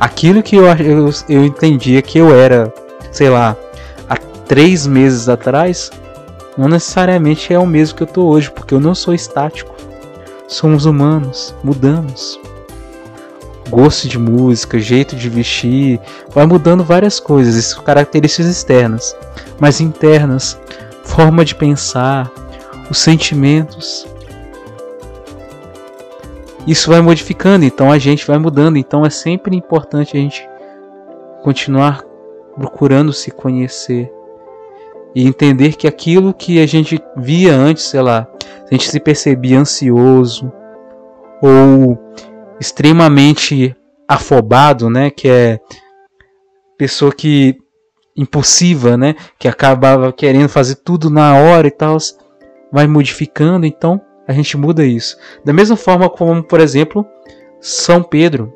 aquilo 0.00 0.42
que 0.42 0.56
eu, 0.56 0.64
eu, 0.66 1.10
eu 1.28 1.44
entendia 1.44 2.00
que 2.00 2.18
eu 2.18 2.34
era, 2.34 2.72
sei 3.12 3.28
lá, 3.28 3.54
há 4.08 4.16
três 4.16 4.86
meses 4.86 5.28
atrás, 5.28 5.90
não 6.56 6.68
necessariamente 6.68 7.52
é 7.52 7.58
o 7.58 7.66
mesmo 7.66 7.96
que 7.96 8.02
eu 8.02 8.06
tô 8.06 8.24
hoje, 8.24 8.50
porque 8.50 8.74
eu 8.74 8.80
não 8.80 8.94
sou 8.94 9.12
estático. 9.12 9.74
Somos 10.48 10.86
humanos, 10.86 11.54
mudamos. 11.62 12.40
Gosto 13.68 14.08
de 14.08 14.18
música, 14.18 14.80
jeito 14.80 15.14
de 15.14 15.28
vestir, 15.28 16.00
vai 16.30 16.44
mudando 16.44 16.82
várias 16.82 17.20
coisas, 17.20 17.72
características 17.74 18.46
externas, 18.46 19.14
mas 19.60 19.80
internas, 19.80 20.58
forma 21.04 21.44
de 21.44 21.54
pensar, 21.54 22.28
os 22.90 22.98
sentimentos. 22.98 24.08
Isso 26.66 26.90
vai 26.90 27.00
modificando, 27.00 27.64
então 27.64 27.90
a 27.90 27.98
gente 27.98 28.26
vai 28.26 28.38
mudando, 28.38 28.76
então 28.76 29.04
é 29.04 29.10
sempre 29.10 29.56
importante 29.56 30.16
a 30.16 30.20
gente 30.20 30.48
continuar 31.42 32.02
procurando 32.54 33.12
se 33.12 33.30
conhecer 33.30 34.12
e 35.14 35.26
entender 35.26 35.74
que 35.74 35.88
aquilo 35.88 36.34
que 36.34 36.60
a 36.60 36.66
gente 36.66 37.02
via 37.16 37.54
antes, 37.54 37.84
sei 37.84 38.02
lá, 38.02 38.28
a 38.70 38.74
gente 38.74 38.88
se 38.88 39.00
percebia 39.00 39.58
ansioso 39.58 40.52
ou 41.42 41.98
extremamente 42.60 43.74
afobado, 44.06 44.90
né, 44.90 45.10
que 45.10 45.28
é 45.28 45.58
pessoa 46.76 47.12
que 47.12 47.56
impulsiva, 48.16 48.96
né, 48.96 49.14
que 49.38 49.48
acabava 49.48 50.12
querendo 50.12 50.48
fazer 50.48 50.76
tudo 50.76 51.08
na 51.08 51.34
hora 51.34 51.66
e 51.66 51.70
tal, 51.70 51.96
vai 52.70 52.86
modificando, 52.86 53.66
então 53.66 54.00
a 54.30 54.32
gente 54.32 54.56
muda 54.56 54.84
isso. 54.84 55.16
Da 55.44 55.52
mesma 55.52 55.76
forma 55.76 56.08
como, 56.08 56.40
por 56.40 56.60
exemplo, 56.60 57.04
São 57.60 58.00
Pedro, 58.00 58.52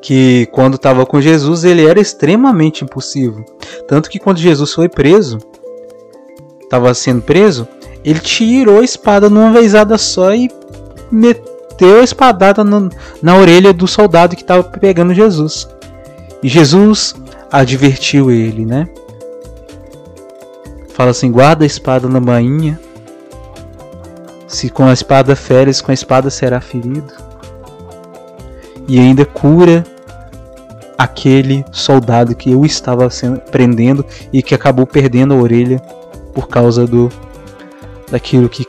que 0.00 0.48
quando 0.52 0.76
estava 0.76 1.04
com 1.04 1.20
Jesus 1.20 1.64
ele 1.64 1.86
era 1.86 2.00
extremamente 2.00 2.82
impulsivo, 2.82 3.44
tanto 3.86 4.08
que 4.08 4.18
quando 4.18 4.38
Jesus 4.38 4.72
foi 4.72 4.88
preso, 4.88 5.36
estava 6.62 6.94
sendo 6.94 7.20
preso, 7.20 7.68
ele 8.02 8.20
tirou 8.20 8.80
a 8.80 8.84
espada 8.84 9.28
numa 9.28 9.52
vezada 9.52 9.98
só 9.98 10.34
e 10.34 10.50
meteu 11.12 12.00
a 12.00 12.04
espadada 12.04 12.64
no, 12.64 12.88
na 13.20 13.36
orelha 13.36 13.74
do 13.74 13.86
soldado 13.86 14.34
que 14.34 14.40
estava 14.40 14.62
pegando 14.62 15.12
Jesus. 15.12 15.68
E 16.42 16.48
Jesus 16.48 17.14
advertiu 17.52 18.30
ele, 18.30 18.64
né? 18.64 18.88
Fala 20.94 21.10
assim: 21.10 21.30
guarda 21.30 21.64
a 21.64 21.66
espada 21.66 22.08
na 22.08 22.18
bainha. 22.18 22.80
Se 24.48 24.70
com 24.70 24.86
a 24.86 24.92
espada 24.92 25.36
feres, 25.36 25.80
com 25.80 25.92
a 25.92 25.94
espada 25.94 26.30
será 26.30 26.60
ferido. 26.60 27.12
E 28.88 28.98
ainda 28.98 29.24
cura 29.24 29.84
aquele 30.96 31.64
soldado 31.70 32.34
que 32.34 32.50
eu 32.50 32.64
estava 32.64 33.08
sendo, 33.10 33.38
prendendo 33.38 34.04
e 34.32 34.42
que 34.42 34.54
acabou 34.54 34.86
perdendo 34.86 35.34
a 35.34 35.36
orelha 35.36 35.78
por 36.34 36.48
causa 36.48 36.86
do 36.86 37.08
daquilo 38.10 38.48
que, 38.48 38.64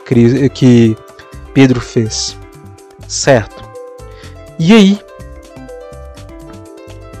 que 0.50 0.96
Pedro 1.54 1.80
fez. 1.80 2.36
Certo? 3.08 3.64
E 4.58 4.72
aí, 4.72 5.00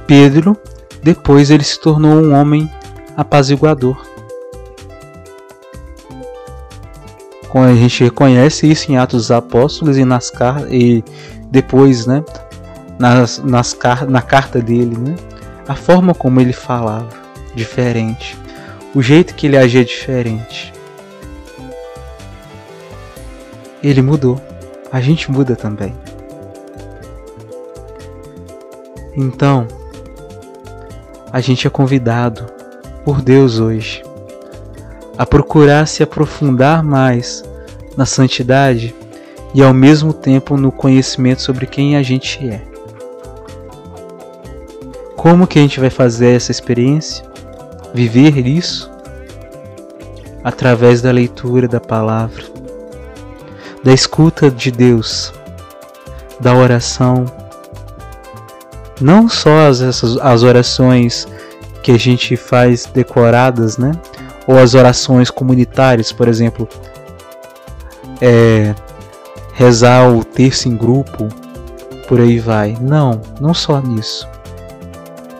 Pedro, 0.06 0.56
depois 1.02 1.50
ele 1.50 1.64
se 1.64 1.80
tornou 1.80 2.12
um 2.12 2.34
homem 2.34 2.70
apaziguador. 3.16 3.96
A 7.58 7.74
gente 7.74 8.04
reconhece 8.04 8.70
isso 8.70 8.92
em 8.92 8.96
Atos 8.96 9.22
dos 9.22 9.30
Apóstolos 9.32 9.98
e 9.98 10.04
nas 10.04 10.32
e 10.70 11.02
depois, 11.50 12.06
né, 12.06 12.22
nas, 12.96 13.38
nas 13.38 13.76
na 14.08 14.22
carta 14.22 14.60
dele, 14.60 14.96
né, 14.96 15.16
a 15.66 15.74
forma 15.74 16.14
como 16.14 16.40
ele 16.40 16.52
falava 16.52 17.08
diferente, 17.54 18.38
o 18.94 19.02
jeito 19.02 19.34
que 19.34 19.48
ele 19.48 19.56
agia 19.56 19.84
diferente. 19.84 20.72
Ele 23.82 24.02
mudou. 24.02 24.40
A 24.92 25.00
gente 25.00 25.30
muda 25.30 25.56
também. 25.56 25.94
Então, 29.16 29.66
a 31.32 31.40
gente 31.40 31.66
é 31.66 31.70
convidado 31.70 32.46
por 33.04 33.22
Deus 33.22 33.58
hoje 33.58 34.02
a 35.20 35.26
procurar 35.26 35.86
se 35.86 36.02
aprofundar 36.02 36.82
mais 36.82 37.44
na 37.94 38.06
santidade 38.06 38.94
e 39.52 39.62
ao 39.62 39.74
mesmo 39.74 40.14
tempo 40.14 40.56
no 40.56 40.72
conhecimento 40.72 41.42
sobre 41.42 41.66
quem 41.66 41.94
a 41.94 42.02
gente 42.02 42.38
é. 42.48 42.62
Como 45.18 45.46
que 45.46 45.58
a 45.58 45.62
gente 45.62 45.78
vai 45.78 45.90
fazer 45.90 46.34
essa 46.34 46.50
experiência? 46.50 47.22
Viver 47.92 48.46
isso? 48.46 48.90
Através 50.42 51.02
da 51.02 51.10
leitura 51.10 51.68
da 51.68 51.80
palavra, 51.80 52.44
da 53.84 53.92
escuta 53.92 54.50
de 54.50 54.70
Deus, 54.70 55.34
da 56.40 56.54
oração. 56.54 57.26
Não 58.98 59.28
só 59.28 59.68
as, 59.68 59.82
as 59.82 60.42
orações 60.42 61.28
que 61.82 61.92
a 61.92 61.98
gente 61.98 62.36
faz 62.38 62.86
decoradas, 62.86 63.76
né? 63.76 63.92
Ou 64.50 64.58
as 64.58 64.74
orações 64.74 65.30
comunitárias, 65.30 66.10
por 66.10 66.26
exemplo, 66.26 66.68
é, 68.20 68.74
rezar 69.54 70.08
o 70.10 70.24
terço 70.24 70.68
em 70.68 70.76
grupo, 70.76 71.28
por 72.08 72.20
aí 72.20 72.40
vai. 72.40 72.76
Não, 72.80 73.20
não 73.40 73.54
só 73.54 73.80
nisso, 73.80 74.28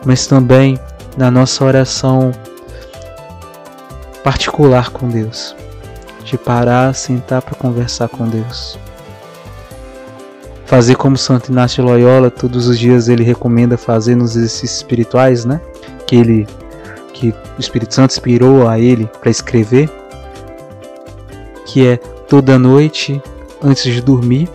mas 0.05 0.25
também 0.27 0.79
na 1.17 1.29
nossa 1.29 1.65
oração 1.65 2.31
particular 4.23 4.91
com 4.91 5.09
Deus 5.09 5.53
de 6.23 6.37
parar, 6.37 6.95
sentar 6.95 7.41
para 7.41 7.55
conversar 7.55 8.07
com 8.07 8.25
Deus. 8.25 8.79
fazer 10.65 10.95
como 10.95 11.17
Santo 11.17 11.51
Inácio 11.51 11.83
Loyola, 11.83 12.31
todos 12.31 12.67
os 12.67 12.79
dias 12.79 13.09
ele 13.09 13.25
recomenda 13.25 13.77
fazer 13.77 14.15
nos 14.15 14.37
exercícios 14.37 14.77
espirituais, 14.77 15.43
né? 15.43 15.59
Que 16.07 16.15
ele 16.15 16.47
que 17.21 17.29
o 17.29 17.59
Espírito 17.59 17.93
Santo 17.93 18.11
inspirou 18.11 18.67
a 18.67 18.79
ele 18.79 19.07
para 19.19 19.29
escrever, 19.29 19.87
que 21.65 21.87
é 21.87 21.97
toda 21.97 22.57
noite 22.57 23.21
antes 23.63 23.83
de 23.83 24.01
dormir, 24.01 24.49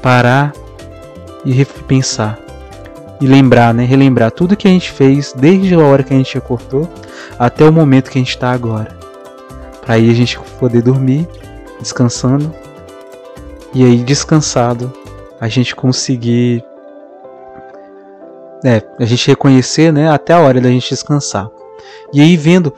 parar 0.00 0.52
e 1.44 1.52
repensar 1.52 2.38
e 3.20 3.26
lembrar, 3.26 3.74
né? 3.74 3.84
Relembrar 3.84 4.30
tudo 4.30 4.56
que 4.56 4.66
a 4.66 4.70
gente 4.70 4.90
fez 4.90 5.34
desde 5.36 5.74
a 5.74 5.78
hora 5.78 6.02
que 6.02 6.14
a 6.14 6.16
gente 6.16 6.38
acordou 6.38 6.88
até 7.38 7.64
o 7.64 7.72
momento 7.72 8.10
que 8.10 8.18
a 8.18 8.22
gente 8.22 8.30
está 8.30 8.50
agora. 8.50 8.96
Para 9.82 9.94
aí 9.94 10.10
a 10.10 10.14
gente 10.14 10.38
poder 10.58 10.80
dormir, 10.80 11.28
descansando 11.78 12.52
e 13.74 13.84
aí 13.84 13.98
descansado 13.98 14.90
a 15.38 15.48
gente 15.48 15.76
conseguir 15.76 16.64
é, 18.64 18.82
a 18.98 19.04
gente 19.04 19.28
reconhecer, 19.28 19.92
né, 19.92 20.08
até 20.08 20.32
a 20.32 20.40
hora 20.40 20.58
da 20.58 20.70
gente 20.70 20.88
descansar. 20.88 21.50
E 22.14 22.20
aí 22.20 22.36
vendo 22.36 22.70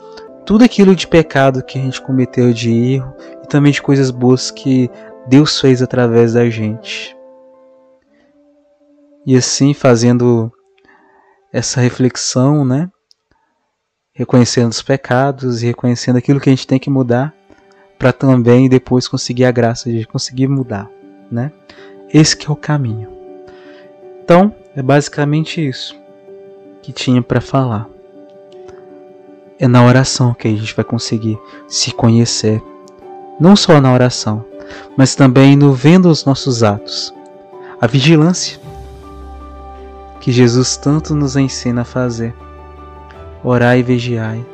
tudo 0.47 0.63
aquilo 0.63 0.95
de 0.95 1.07
pecado 1.07 1.63
que 1.63 1.77
a 1.77 1.81
gente 1.81 2.01
cometeu 2.01 2.51
de 2.51 2.73
erro 2.73 3.13
e 3.43 3.47
também 3.47 3.71
de 3.71 3.83
coisas 3.83 4.09
boas 4.09 4.49
que 4.49 4.89
Deus 5.27 5.61
fez 5.61 5.79
através 5.83 6.33
da 6.33 6.49
gente. 6.49 7.15
E 9.27 9.37
assim 9.37 9.75
fazendo 9.75 10.51
essa 11.53 11.79
reflexão, 11.79 12.65
né? 12.65 12.89
Reconhecendo 14.11 14.71
os 14.71 14.81
pecados 14.81 15.61
e 15.61 15.67
reconhecendo 15.67 16.15
aquilo 16.17 16.39
que 16.39 16.49
a 16.49 16.53
gente 16.53 16.65
tem 16.65 16.79
que 16.79 16.89
mudar 16.89 17.31
para 17.99 18.11
também 18.11 18.67
depois 18.67 19.07
conseguir 19.07 19.45
a 19.45 19.51
graça 19.51 19.91
de 19.91 20.07
conseguir 20.07 20.47
mudar, 20.47 20.89
né? 21.29 21.51
Esse 22.11 22.35
que 22.35 22.47
é 22.47 22.51
o 22.51 22.55
caminho. 22.55 23.09
Então, 24.23 24.51
é 24.75 24.81
basicamente 24.81 25.65
isso 25.65 25.95
que 26.81 26.91
tinha 26.91 27.21
para 27.21 27.39
falar. 27.39 27.96
É 29.59 29.67
na 29.67 29.83
oração 29.83 30.33
que 30.33 30.47
a 30.47 30.51
gente 30.51 30.75
vai 30.75 30.85
conseguir 30.85 31.37
se 31.67 31.91
conhecer, 31.91 32.61
não 33.39 33.55
só 33.55 33.81
na 33.81 33.91
oração, 33.91 34.45
mas 34.95 35.15
também 35.15 35.55
no 35.55 35.73
vendo 35.73 36.09
os 36.09 36.25
nossos 36.25 36.63
atos. 36.63 37.13
A 37.81 37.87
vigilância 37.87 38.59
que 40.19 40.31
Jesus 40.31 40.75
tanto 40.75 41.15
nos 41.15 41.35
ensina 41.35 41.81
a 41.81 41.85
fazer. 41.85 42.33
Orar 43.43 43.77
e 43.77 43.83
vigiai. 43.83 44.45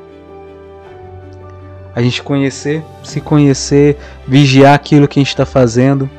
A 1.95 2.01
gente 2.01 2.21
conhecer, 2.21 2.83
se 3.03 3.19
conhecer, 3.19 3.97
vigiar 4.27 4.73
aquilo 4.73 5.07
que 5.07 5.19
a 5.19 5.21
gente 5.21 5.29
está 5.29 5.45
fazendo 5.45 6.09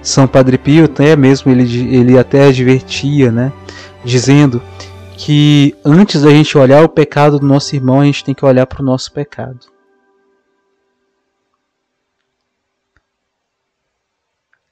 são 0.00 0.26
Padre 0.26 0.56
Pio 0.56 0.84
até 0.84 1.16
mesmo 1.16 1.50
ele, 1.50 1.94
ele 1.94 2.18
até 2.18 2.46
advertia, 2.46 3.30
né, 3.30 3.52
dizendo 4.04 4.62
que 5.18 5.74
antes 5.84 6.22
da 6.22 6.30
gente 6.30 6.56
olhar 6.56 6.84
o 6.84 6.88
pecado 6.88 7.40
do 7.40 7.46
nosso 7.46 7.74
irmão, 7.74 8.00
a 8.00 8.04
gente 8.04 8.24
tem 8.24 8.34
que 8.34 8.44
olhar 8.44 8.66
para 8.66 8.80
o 8.80 8.84
nosso 8.84 9.12
pecado. 9.12 9.66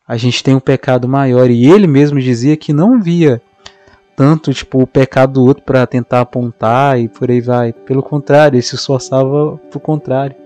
A 0.06 0.16
gente 0.16 0.44
tem 0.44 0.54
um 0.54 0.61
pecado 0.61 1.09
maior 1.09 1.50
e 1.50 1.66
ele 1.66 1.88
mesmo 1.88 2.20
dizia 2.20 2.56
que 2.56 2.72
não 2.72 3.02
via 3.02 3.42
tanto 4.14 4.54
tipo 4.54 4.80
o 4.80 4.87
pecado 4.87 5.32
do 5.32 5.44
outro 5.44 5.64
para 5.64 5.85
tentar 5.85 6.20
apontar 6.20 7.00
e 7.00 7.09
por 7.09 7.28
aí 7.28 7.40
vai. 7.40 7.72
Pelo 7.72 8.02
contrário, 8.02 8.54
ele 8.54 8.62
se 8.62 8.76
esforçava 8.76 9.59
pro 9.68 9.80
contrário, 9.80 10.37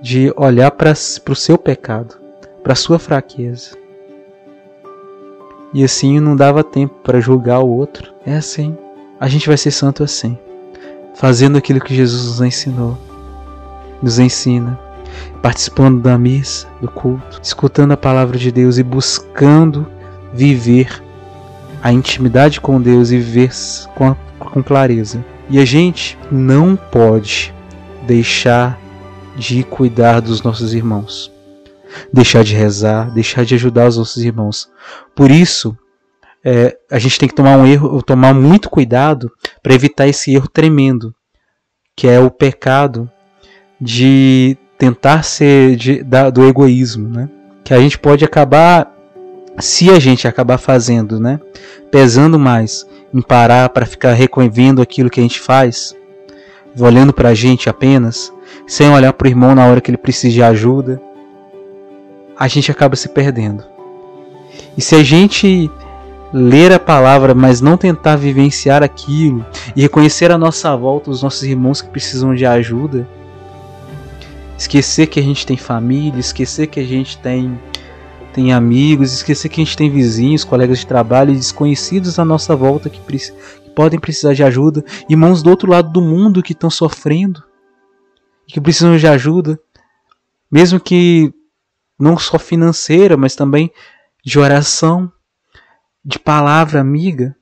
de 0.00 0.32
olhar 0.36 0.70
para 0.70 0.92
o 0.92 1.34
seu 1.34 1.58
pecado 1.58 2.14
para 2.62 2.76
sua 2.76 3.00
fraqueza. 3.00 3.83
E 5.74 5.82
assim 5.82 6.20
não 6.20 6.36
dava 6.36 6.62
tempo 6.62 6.94
para 7.02 7.20
julgar 7.20 7.58
o 7.58 7.68
outro. 7.68 8.14
É 8.24 8.36
assim. 8.36 8.76
A 9.18 9.26
gente 9.26 9.48
vai 9.48 9.56
ser 9.56 9.72
santo 9.72 10.04
assim, 10.04 10.38
fazendo 11.14 11.58
aquilo 11.58 11.80
que 11.80 11.94
Jesus 11.94 12.26
nos 12.26 12.40
ensinou, 12.40 12.96
nos 14.00 14.18
ensina, 14.18 14.78
participando 15.42 16.00
da 16.00 16.16
missa, 16.16 16.68
do 16.80 16.88
culto, 16.88 17.40
escutando 17.42 17.92
a 17.92 17.96
palavra 17.96 18.38
de 18.38 18.52
Deus 18.52 18.78
e 18.78 18.82
buscando 18.82 19.86
viver 20.32 21.02
a 21.82 21.92
intimidade 21.92 22.60
com 22.60 22.80
Deus 22.80 23.10
e 23.10 23.18
viver 23.18 23.50
com, 23.94 24.14
com 24.38 24.62
clareza. 24.62 25.24
E 25.50 25.58
a 25.58 25.64
gente 25.64 26.18
não 26.30 26.76
pode 26.76 27.54
deixar 28.06 28.78
de 29.36 29.62
cuidar 29.64 30.20
dos 30.20 30.42
nossos 30.42 30.74
irmãos 30.74 31.33
deixar 32.12 32.44
de 32.44 32.54
rezar, 32.54 33.10
deixar 33.12 33.44
de 33.44 33.54
ajudar 33.54 33.88
os 33.88 33.96
nossos 33.96 34.22
irmãos. 34.22 34.68
Por 35.14 35.30
isso, 35.30 35.76
é, 36.44 36.76
a 36.90 36.98
gente 36.98 37.18
tem 37.18 37.28
que 37.28 37.34
tomar 37.34 37.56
um 37.56 37.66
erro, 37.66 38.02
tomar 38.02 38.34
muito 38.34 38.68
cuidado 38.68 39.32
para 39.62 39.74
evitar 39.74 40.06
esse 40.06 40.34
erro 40.34 40.46
tremendo, 40.46 41.14
que 41.96 42.06
é 42.06 42.20
o 42.20 42.30
pecado 42.30 43.10
de 43.80 44.56
tentar 44.78 45.22
ser 45.22 45.76
de, 45.76 46.02
da, 46.02 46.28
do 46.28 46.46
egoísmo, 46.46 47.08
né? 47.08 47.30
Que 47.64 47.72
a 47.72 47.80
gente 47.80 47.98
pode 47.98 48.24
acabar, 48.24 48.92
se 49.58 49.90
a 49.90 49.98
gente 49.98 50.28
acabar 50.28 50.58
fazendo, 50.58 51.18
né? 51.18 51.40
Pesando 51.90 52.38
mais 52.38 52.86
em 53.12 53.22
parar 53.22 53.70
para 53.70 53.86
ficar 53.86 54.12
reconhecendo 54.12 54.82
aquilo 54.82 55.08
que 55.08 55.20
a 55.20 55.22
gente 55.22 55.40
faz, 55.40 55.96
olhando 56.78 57.12
para 57.12 57.30
a 57.30 57.34
gente 57.34 57.70
apenas, 57.70 58.32
sem 58.66 58.90
olhar 58.90 59.12
para 59.12 59.26
o 59.26 59.28
irmão 59.28 59.54
na 59.54 59.66
hora 59.66 59.80
que 59.80 59.90
ele 59.90 59.96
precisa 59.96 60.34
de 60.34 60.42
ajuda, 60.42 61.00
a 62.36 62.48
gente 62.48 62.70
acaba 62.70 62.96
se 62.96 63.08
perdendo. 63.08 63.64
E 64.76 64.82
se 64.82 64.94
a 64.94 65.02
gente 65.02 65.70
ler 66.32 66.72
a 66.72 66.80
palavra, 66.80 67.34
mas 67.34 67.60
não 67.60 67.76
tentar 67.76 68.16
vivenciar 68.16 68.82
aquilo 68.82 69.46
e 69.76 69.82
reconhecer 69.82 70.32
à 70.32 70.38
nossa 70.38 70.76
volta 70.76 71.10
os 71.10 71.22
nossos 71.22 71.44
irmãos 71.44 71.80
que 71.80 71.88
precisam 71.88 72.34
de 72.34 72.44
ajuda, 72.44 73.08
esquecer 74.58 75.06
que 75.06 75.20
a 75.20 75.22
gente 75.22 75.46
tem 75.46 75.56
família, 75.56 76.18
esquecer 76.18 76.66
que 76.66 76.80
a 76.80 76.84
gente 76.84 77.18
tem 77.18 77.58
tem 78.32 78.52
amigos, 78.52 79.12
esquecer 79.12 79.48
que 79.48 79.60
a 79.60 79.64
gente 79.64 79.76
tem 79.76 79.88
vizinhos, 79.88 80.42
colegas 80.42 80.80
de 80.80 80.86
trabalho 80.88 81.32
desconhecidos 81.32 82.18
à 82.18 82.24
nossa 82.24 82.56
volta 82.56 82.90
que, 82.90 83.00
que 83.00 83.70
podem 83.70 84.00
precisar 84.00 84.34
de 84.34 84.42
ajuda, 84.42 84.84
irmãos 85.08 85.40
do 85.40 85.50
outro 85.50 85.70
lado 85.70 85.92
do 85.92 86.02
mundo 86.02 86.42
que 86.42 86.52
estão 86.52 86.68
sofrendo, 86.68 87.44
que 88.48 88.60
precisam 88.60 88.96
de 88.96 89.06
ajuda, 89.06 89.56
mesmo 90.50 90.80
que 90.80 91.32
não 91.98 92.18
só 92.18 92.38
financeira, 92.38 93.16
mas 93.16 93.34
também 93.34 93.72
de 94.24 94.38
oração, 94.38 95.12
de 96.04 96.18
palavra 96.18 96.80
amiga. 96.80 97.34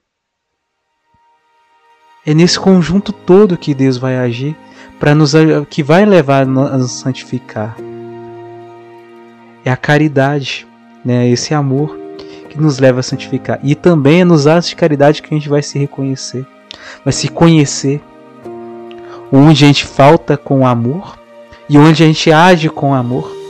É 2.24 2.32
nesse 2.32 2.58
conjunto 2.58 3.12
todo 3.12 3.56
que 3.56 3.74
Deus 3.74 3.96
vai 3.96 4.16
agir 4.16 4.56
para 5.00 5.14
nos 5.14 5.32
que 5.68 5.82
vai 5.82 6.04
levar 6.04 6.42
a 6.42 6.44
nos 6.46 6.92
santificar. 6.92 7.76
É 9.64 9.70
a 9.70 9.76
caridade, 9.76 10.66
né? 11.04 11.28
Esse 11.28 11.54
amor 11.54 11.98
que 12.48 12.60
nos 12.60 12.78
leva 12.78 13.00
a 13.00 13.02
santificar. 13.02 13.58
E 13.62 13.74
também 13.74 14.20
é 14.20 14.24
nos 14.24 14.46
atos 14.46 14.68
de 14.68 14.76
caridade 14.76 15.22
que 15.22 15.34
a 15.34 15.36
gente 15.36 15.48
vai 15.48 15.62
se 15.62 15.78
reconhecer, 15.78 16.46
vai 17.04 17.12
se 17.12 17.28
conhecer. 17.28 18.00
Onde 19.32 19.64
a 19.64 19.66
gente 19.66 19.86
falta 19.86 20.36
com 20.36 20.66
amor 20.66 21.18
e 21.68 21.78
onde 21.78 22.04
a 22.04 22.06
gente 22.06 22.30
age 22.30 22.68
com 22.68 22.94
amor. 22.94 23.41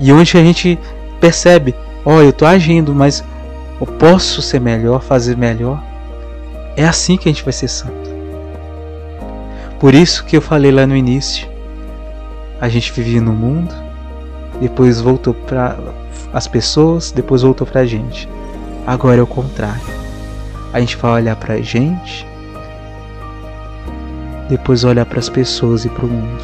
E 0.00 0.12
onde 0.12 0.36
a 0.36 0.42
gente 0.42 0.78
percebe, 1.20 1.74
ó, 2.04 2.16
oh, 2.16 2.20
eu 2.20 2.30
estou 2.30 2.46
agindo, 2.46 2.94
mas 2.94 3.24
eu 3.80 3.86
posso 3.86 4.40
ser 4.40 4.60
melhor, 4.60 5.02
fazer 5.02 5.36
melhor. 5.36 5.82
É 6.76 6.86
assim 6.86 7.16
que 7.16 7.28
a 7.28 7.32
gente 7.32 7.44
vai 7.44 7.52
ser 7.52 7.68
santo. 7.68 8.08
Por 9.80 9.94
isso 9.94 10.24
que 10.24 10.36
eu 10.36 10.42
falei 10.42 10.72
lá 10.72 10.86
no 10.86 10.96
início, 10.96 11.48
a 12.60 12.68
gente 12.68 12.92
vivia 12.92 13.20
no 13.20 13.32
mundo, 13.32 13.74
depois 14.60 15.00
voltou 15.00 15.34
para 15.34 15.78
as 16.32 16.48
pessoas, 16.48 17.12
depois 17.12 17.42
voltou 17.42 17.66
para 17.66 17.82
a 17.82 17.86
gente. 17.86 18.28
Agora 18.86 19.20
é 19.20 19.22
o 19.22 19.26
contrário. 19.26 19.80
A 20.72 20.80
gente 20.80 20.96
vai 20.96 21.12
olhar 21.12 21.36
para 21.36 21.54
a 21.54 21.60
gente, 21.60 22.26
depois 24.48 24.82
olhar 24.82 25.06
para 25.06 25.18
as 25.18 25.28
pessoas 25.28 25.84
e 25.84 25.88
para 25.88 26.04
o 26.04 26.08
mundo 26.08 26.42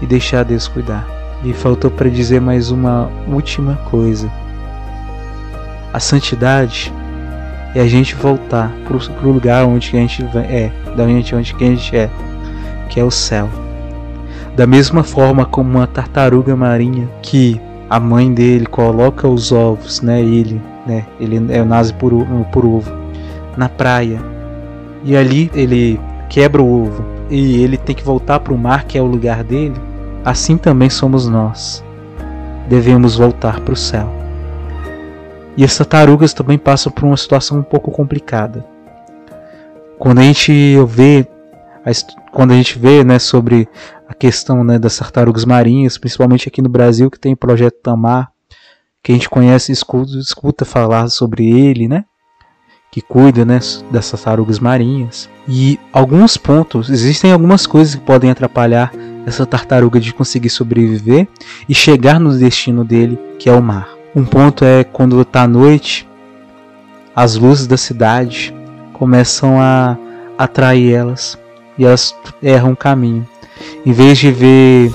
e 0.00 0.06
deixar 0.06 0.44
Deus 0.44 0.66
cuidar. 0.66 1.19
Me 1.42 1.54
faltou 1.54 1.90
para 1.90 2.10
dizer 2.10 2.38
mais 2.38 2.70
uma 2.70 3.10
última 3.26 3.76
coisa. 3.90 4.30
A 5.90 5.98
santidade 5.98 6.92
é 7.74 7.80
a 7.80 7.86
gente 7.86 8.14
voltar 8.14 8.70
para 8.86 9.26
o 9.26 9.32
lugar 9.32 9.64
onde 9.64 9.88
a 9.88 10.00
gente 10.00 10.22
é, 10.36 10.70
da 10.94 11.04
onde, 11.04 11.34
onde 11.34 11.54
a 11.58 11.64
gente 11.64 11.96
é, 11.96 12.10
que 12.90 13.00
é 13.00 13.04
o 13.04 13.10
céu. 13.10 13.48
Da 14.54 14.66
mesma 14.66 15.02
forma 15.02 15.46
como 15.46 15.78
uma 15.78 15.86
tartaruga 15.86 16.54
marinha 16.54 17.08
que 17.22 17.58
a 17.88 17.98
mãe 17.98 18.32
dele 18.34 18.66
coloca 18.66 19.26
os 19.26 19.50
ovos, 19.50 20.02
né? 20.02 20.20
Ele, 20.20 20.60
né? 20.86 21.06
Ele 21.18 21.36
é 21.52 21.64
nasce 21.64 21.94
por, 21.94 22.12
por 22.52 22.66
ovo 22.66 22.92
na 23.56 23.68
praia 23.68 24.20
e 25.02 25.16
ali 25.16 25.50
ele 25.54 25.98
quebra 26.28 26.60
o 26.60 26.84
ovo 26.84 27.04
e 27.30 27.62
ele 27.62 27.78
tem 27.78 27.94
que 27.94 28.04
voltar 28.04 28.40
para 28.40 28.52
o 28.52 28.58
mar 28.58 28.84
que 28.84 28.98
é 28.98 29.02
o 29.02 29.06
lugar 29.06 29.42
dele 29.42 29.74
assim 30.24 30.56
também 30.56 30.90
somos 30.90 31.26
nós. 31.26 31.84
devemos 32.68 33.16
voltar 33.16 33.60
para 33.60 33.74
o 33.74 33.76
céu. 33.76 34.08
E 35.56 35.64
as 35.64 35.76
tartarugas 35.76 36.32
também 36.32 36.56
passam 36.56 36.92
por 36.92 37.04
uma 37.04 37.16
situação 37.16 37.58
um 37.58 37.62
pouco 37.62 37.90
complicada. 37.90 38.64
Quando 39.98 40.20
a 40.20 40.22
gente 40.22 40.76
vê, 40.86 41.26
quando 42.32 42.52
a 42.52 42.54
gente 42.54 42.78
vê 42.78 43.02
né, 43.02 43.18
sobre 43.18 43.68
a 44.08 44.14
questão 44.14 44.62
né, 44.62 44.78
das 44.78 44.96
tartarugas 44.96 45.44
marinhas, 45.44 45.98
principalmente 45.98 46.48
aqui 46.48 46.62
no 46.62 46.68
Brasil, 46.68 47.10
que 47.10 47.18
tem 47.18 47.32
o 47.32 47.36
projeto 47.36 47.80
Tamar, 47.82 48.30
que 49.02 49.10
a 49.10 49.14
gente 49.14 49.28
conhece 49.28 49.72
e 49.72 49.74
escuta, 49.74 50.16
escuta 50.16 50.64
falar 50.64 51.08
sobre 51.08 51.50
ele, 51.50 51.88
né? 51.88 52.04
que 52.90 53.00
cuida 53.00 53.44
né, 53.44 53.60
das 53.90 54.10
tartarugas 54.10 54.58
marinhas. 54.58 55.28
E 55.46 55.78
alguns 55.92 56.36
pontos, 56.36 56.90
existem 56.90 57.32
algumas 57.32 57.66
coisas 57.66 57.94
que 57.94 58.00
podem 58.00 58.30
atrapalhar 58.30 58.92
essa 59.26 59.46
tartaruga 59.46 60.00
de 60.00 60.12
conseguir 60.12 60.50
sobreviver 60.50 61.28
e 61.68 61.74
chegar 61.74 62.18
no 62.18 62.36
destino 62.36 62.84
dele, 62.84 63.18
que 63.38 63.48
é 63.48 63.52
o 63.52 63.62
mar. 63.62 63.88
Um 64.14 64.24
ponto 64.24 64.64
é 64.64 64.82
quando 64.82 65.20
está 65.20 65.42
à 65.42 65.48
noite, 65.48 66.08
as 67.14 67.36
luzes 67.36 67.66
da 67.66 67.76
cidade 67.76 68.54
começam 68.92 69.60
a 69.60 69.96
atrair 70.36 70.92
elas 70.92 71.38
e 71.78 71.84
elas 71.84 72.14
erram 72.42 72.72
o 72.72 72.76
caminho. 72.76 73.26
Em 73.84 73.92
vez 73.92 74.18
de 74.18 74.30
ver 74.30 74.92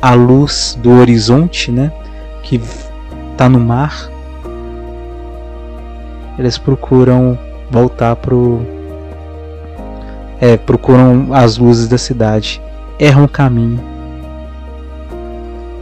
a 0.00 0.14
luz 0.14 0.78
do 0.80 0.90
horizonte, 0.92 1.70
né, 1.70 1.92
que 2.42 2.60
está 3.32 3.48
no 3.48 3.60
mar, 3.60 4.10
eles 6.38 6.56
procuram 6.56 7.38
voltar 7.70 8.16
pro 8.16 8.60
é, 10.40 10.56
procuram 10.56 11.30
as 11.32 11.58
luzes 11.58 11.88
da 11.88 11.98
cidade, 11.98 12.62
erram 12.98 13.24
o 13.24 13.28
caminho 13.28 13.80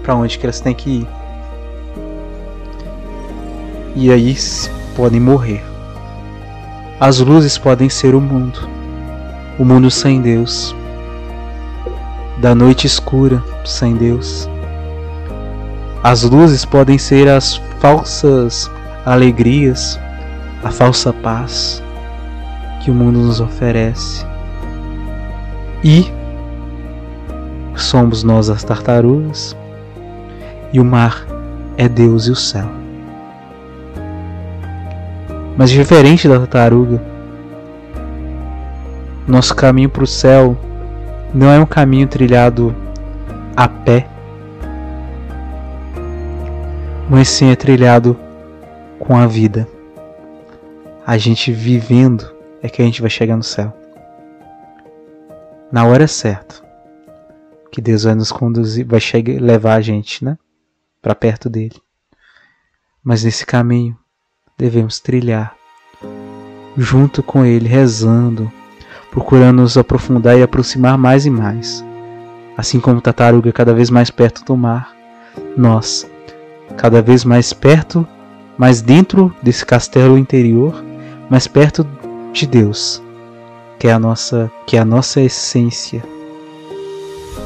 para 0.02 0.14
onde 0.14 0.38
que 0.38 0.46
elas 0.46 0.61
têm 0.61 0.74
que 0.74 0.90
ir. 1.00 1.09
E 3.96 4.12
aí 4.12 4.37
podem 4.94 5.18
morrer. 5.18 5.64
As 7.00 7.18
luzes 7.18 7.59
podem 7.59 7.88
ser 7.88 8.14
o 8.14 8.20
mundo, 8.20 8.68
o 9.59 9.64
mundo 9.64 9.90
sem 9.90 10.20
Deus, 10.20 10.74
da 12.38 12.55
noite 12.55 12.87
escura 12.87 13.42
sem 13.64 13.96
Deus. 13.96 14.48
As 16.02 16.22
luzes 16.22 16.64
podem 16.64 16.98
ser 16.98 17.29
as 17.29 17.61
falsas 17.81 18.70
alegrias, 19.05 19.98
a 20.62 20.70
falsa 20.70 21.12
paz 21.12 21.83
que 22.83 22.90
o 22.90 22.94
mundo 22.94 23.18
nos 23.18 23.40
oferece. 23.40 24.24
E 25.83 26.11
somos 27.76 28.22
nós 28.22 28.50
as 28.50 28.64
tartarugas, 28.64 29.56
e 30.72 30.80
o 30.80 30.84
mar 30.84 31.26
é 31.76 31.88
Deus 31.88 32.26
e 32.26 32.30
o 32.30 32.36
céu. 32.36 32.66
Mas 35.56 35.70
diferente 35.70 36.28
da 36.28 36.38
tartaruga, 36.38 37.00
nosso 39.26 39.54
caminho 39.54 39.88
para 39.88 40.04
o 40.04 40.06
céu 40.06 40.56
não 41.32 41.50
é 41.50 41.58
um 41.58 41.66
caminho 41.66 42.06
trilhado 42.06 42.74
a 43.56 43.68
pé, 43.68 44.06
mas 47.08 47.28
sim 47.28 47.50
é 47.50 47.56
trilhado 47.56 48.16
com 48.98 49.16
a 49.16 49.26
vida 49.26 49.66
a 51.06 51.16
gente 51.16 51.52
vivendo 51.52 52.34
é 52.60 52.68
que 52.68 52.82
a 52.82 52.84
gente 52.84 53.00
vai 53.00 53.08
chegar 53.08 53.36
no 53.36 53.42
céu. 53.42 53.72
Na 55.70 55.86
hora 55.86 56.08
certa. 56.08 56.65
Que 57.76 57.82
Deus 57.82 58.04
vai 58.04 58.14
nos 58.14 58.32
conduzir, 58.32 58.86
vai 58.86 58.98
chegar, 58.98 59.38
levar 59.38 59.74
a 59.74 59.82
gente, 59.82 60.24
né? 60.24 60.38
Para 61.02 61.14
perto 61.14 61.50
dele. 61.50 61.76
Mas 63.04 63.22
nesse 63.22 63.44
caminho 63.44 63.94
devemos 64.56 64.98
trilhar 64.98 65.54
junto 66.74 67.22
com 67.22 67.44
ele, 67.44 67.68
rezando, 67.68 68.50
procurando 69.10 69.60
nos 69.60 69.76
aprofundar 69.76 70.38
e 70.38 70.42
aproximar 70.42 70.96
mais 70.96 71.26
e 71.26 71.30
mais. 71.30 71.84
Assim 72.56 72.80
como 72.80 73.02
tartaruga 73.02 73.52
cada 73.52 73.74
vez 73.74 73.90
mais 73.90 74.10
perto 74.10 74.42
do 74.42 74.56
mar, 74.56 74.96
nós, 75.54 76.10
cada 76.78 77.02
vez 77.02 77.26
mais 77.26 77.52
perto, 77.52 78.08
mais 78.56 78.80
dentro 78.80 79.36
desse 79.42 79.66
castelo 79.66 80.16
interior, 80.16 80.82
mais 81.28 81.46
perto 81.46 81.86
de 82.32 82.46
Deus, 82.46 83.02
que 83.78 83.86
é 83.86 83.92
a 83.92 83.98
nossa, 83.98 84.50
que 84.66 84.78
é 84.78 84.80
a 84.80 84.84
nossa 84.86 85.20
essência. 85.20 86.15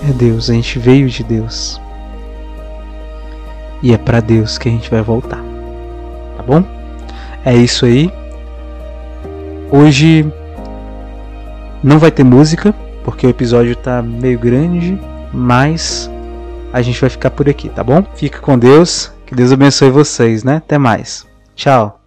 É 0.08 0.12
Deus, 0.12 0.48
a 0.48 0.54
gente 0.54 0.78
veio 0.78 1.08
de 1.08 1.22
Deus. 1.22 1.80
E 3.82 3.92
é 3.92 3.98
para 3.98 4.20
Deus 4.20 4.58
que 4.58 4.68
a 4.68 4.72
gente 4.72 4.90
vai 4.90 5.02
voltar. 5.02 5.42
Tá 6.36 6.42
bom? 6.42 6.64
É 7.44 7.54
isso 7.54 7.84
aí. 7.86 8.12
Hoje 9.70 10.26
não 11.82 11.98
vai 11.98 12.10
ter 12.10 12.24
música, 12.24 12.74
porque 13.04 13.26
o 13.26 13.30
episódio 13.30 13.76
tá 13.76 14.02
meio 14.02 14.38
grande, 14.38 14.98
mas 15.32 16.10
a 16.72 16.82
gente 16.82 17.00
vai 17.00 17.10
ficar 17.10 17.30
por 17.30 17.48
aqui, 17.48 17.68
tá 17.68 17.82
bom? 17.82 18.04
Fica 18.14 18.40
com 18.40 18.58
Deus, 18.58 19.12
que 19.26 19.34
Deus 19.34 19.52
abençoe 19.52 19.90
vocês, 19.90 20.44
né? 20.44 20.56
Até 20.56 20.76
mais. 20.78 21.26
Tchau. 21.54 21.99